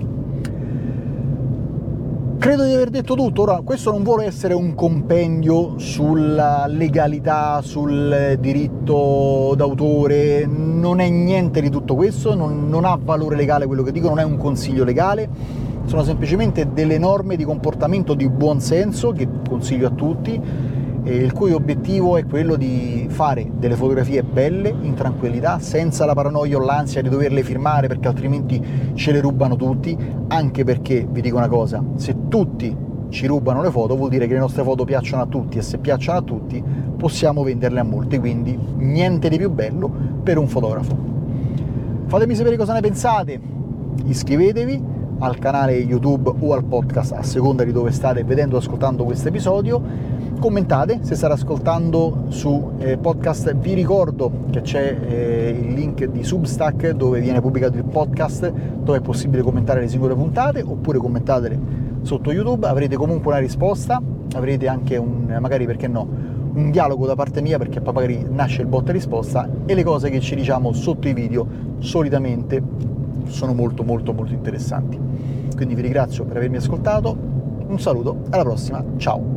Credo 2.38 2.64
di 2.64 2.72
aver 2.72 2.88
detto 2.88 3.14
tutto, 3.14 3.42
ora 3.42 3.60
questo 3.62 3.90
non 3.90 4.02
vuole 4.02 4.24
essere 4.24 4.54
un 4.54 4.74
compendio 4.74 5.78
sulla 5.78 6.64
legalità, 6.68 7.60
sul 7.60 8.38
diritto 8.40 9.52
d'autore, 9.54 10.46
non 10.46 11.00
è 11.00 11.10
niente 11.10 11.60
di 11.60 11.68
tutto 11.68 11.94
questo, 11.94 12.34
non, 12.34 12.66
non 12.66 12.86
ha 12.86 12.98
valore 12.98 13.36
legale 13.36 13.66
quello 13.66 13.82
che 13.82 13.92
dico, 13.92 14.08
non 14.08 14.20
è 14.20 14.24
un 14.24 14.38
consiglio 14.38 14.84
legale, 14.84 15.28
sono 15.84 16.02
semplicemente 16.02 16.72
delle 16.72 16.96
norme 16.96 17.36
di 17.36 17.44
comportamento 17.44 18.14
di 18.14 18.26
buon 18.26 18.58
senso 18.60 19.12
che 19.12 19.28
consiglio 19.46 19.88
a 19.88 19.90
tutti 19.90 20.40
il 21.14 21.32
cui 21.32 21.52
obiettivo 21.52 22.16
è 22.16 22.26
quello 22.26 22.56
di 22.56 23.06
fare 23.08 23.48
delle 23.56 23.76
fotografie 23.76 24.22
belle, 24.22 24.74
in 24.80 24.94
tranquillità, 24.94 25.58
senza 25.60 26.04
la 26.04 26.14
paranoia 26.14 26.56
o 26.56 26.60
l'ansia 26.60 27.00
di 27.00 27.08
doverle 27.08 27.42
firmare 27.42 27.86
perché 27.86 28.08
altrimenti 28.08 28.62
ce 28.94 29.12
le 29.12 29.20
rubano 29.20 29.56
tutti, 29.56 29.96
anche 30.28 30.64
perché, 30.64 31.06
vi 31.08 31.20
dico 31.20 31.36
una 31.36 31.48
cosa, 31.48 31.82
se 31.94 32.28
tutti 32.28 32.84
ci 33.08 33.26
rubano 33.26 33.62
le 33.62 33.70
foto 33.70 33.94
vuol 33.94 34.10
dire 34.10 34.26
che 34.26 34.34
le 34.34 34.40
nostre 34.40 34.64
foto 34.64 34.84
piacciono 34.84 35.22
a 35.22 35.26
tutti. 35.26 35.58
E 35.58 35.62
se 35.62 35.78
piacciono 35.78 36.18
a 36.18 36.22
tutti 36.22 36.62
possiamo 36.96 37.42
venderle 37.44 37.80
a 37.80 37.84
molti, 37.84 38.18
quindi 38.18 38.58
niente 38.78 39.28
di 39.28 39.36
più 39.38 39.50
bello 39.50 39.90
per 40.22 40.38
un 40.38 40.48
fotografo. 40.48 40.96
Fatemi 42.06 42.34
sapere 42.34 42.56
cosa 42.56 42.72
ne 42.72 42.80
pensate, 42.80 43.40
iscrivetevi 44.04 44.94
al 45.18 45.38
canale 45.38 45.74
YouTube 45.74 46.32
o 46.40 46.52
al 46.52 46.64
podcast 46.64 47.12
a 47.12 47.22
seconda 47.22 47.64
di 47.64 47.72
dove 47.72 47.90
state 47.90 48.22
vedendo 48.24 48.56
o 48.56 48.58
ascoltando 48.58 49.04
questo 49.04 49.28
episodio 49.28 49.80
commentate 50.38 51.00
se 51.02 51.14
state 51.14 51.32
ascoltando 51.32 52.24
su 52.28 52.72
eh, 52.78 52.96
podcast. 52.98 53.54
Vi 53.54 53.74
ricordo 53.74 54.30
che 54.50 54.60
c'è 54.60 54.96
eh, 55.06 55.58
il 55.60 55.74
link 55.74 56.04
di 56.04 56.22
Substack 56.22 56.90
dove 56.90 57.20
viene 57.20 57.40
pubblicato 57.40 57.76
il 57.76 57.84
podcast 57.84 58.50
dove 58.50 58.98
è 58.98 59.00
possibile 59.00 59.42
commentare 59.42 59.80
le 59.80 59.88
singole 59.88 60.14
puntate 60.14 60.62
oppure 60.62 60.98
commentatele 60.98 61.58
sotto 62.02 62.32
youtube. 62.32 62.66
Avrete 62.66 62.96
comunque 62.96 63.32
una 63.32 63.40
risposta 63.40 64.00
avrete 64.34 64.68
anche 64.68 64.96
un 64.96 65.36
magari 65.40 65.66
perché 65.66 65.86
no 65.86 66.34
un 66.54 66.70
dialogo 66.70 67.06
da 67.06 67.14
parte 67.14 67.42
mia 67.42 67.58
perché 67.58 67.80
poi 67.80 67.92
magari 67.92 68.26
nasce 68.28 68.62
il 68.62 68.66
botta 68.66 68.90
e 68.90 68.94
risposta 68.94 69.48
e 69.66 69.74
le 69.74 69.84
cose 69.84 70.08
che 70.10 70.20
ci 70.20 70.34
diciamo 70.34 70.72
sotto 70.72 71.06
i 71.06 71.12
video 71.12 71.46
solitamente 71.78 72.62
sono 73.26 73.52
molto 73.52 73.82
molto 73.82 74.12
molto 74.12 74.32
interessanti. 74.32 74.98
Quindi 75.54 75.74
vi 75.74 75.82
ringrazio 75.82 76.24
per 76.24 76.36
avermi 76.36 76.56
ascoltato. 76.56 77.34
Un 77.66 77.80
saluto 77.80 78.22
alla 78.30 78.42
prossima. 78.42 78.84
Ciao 78.96 79.35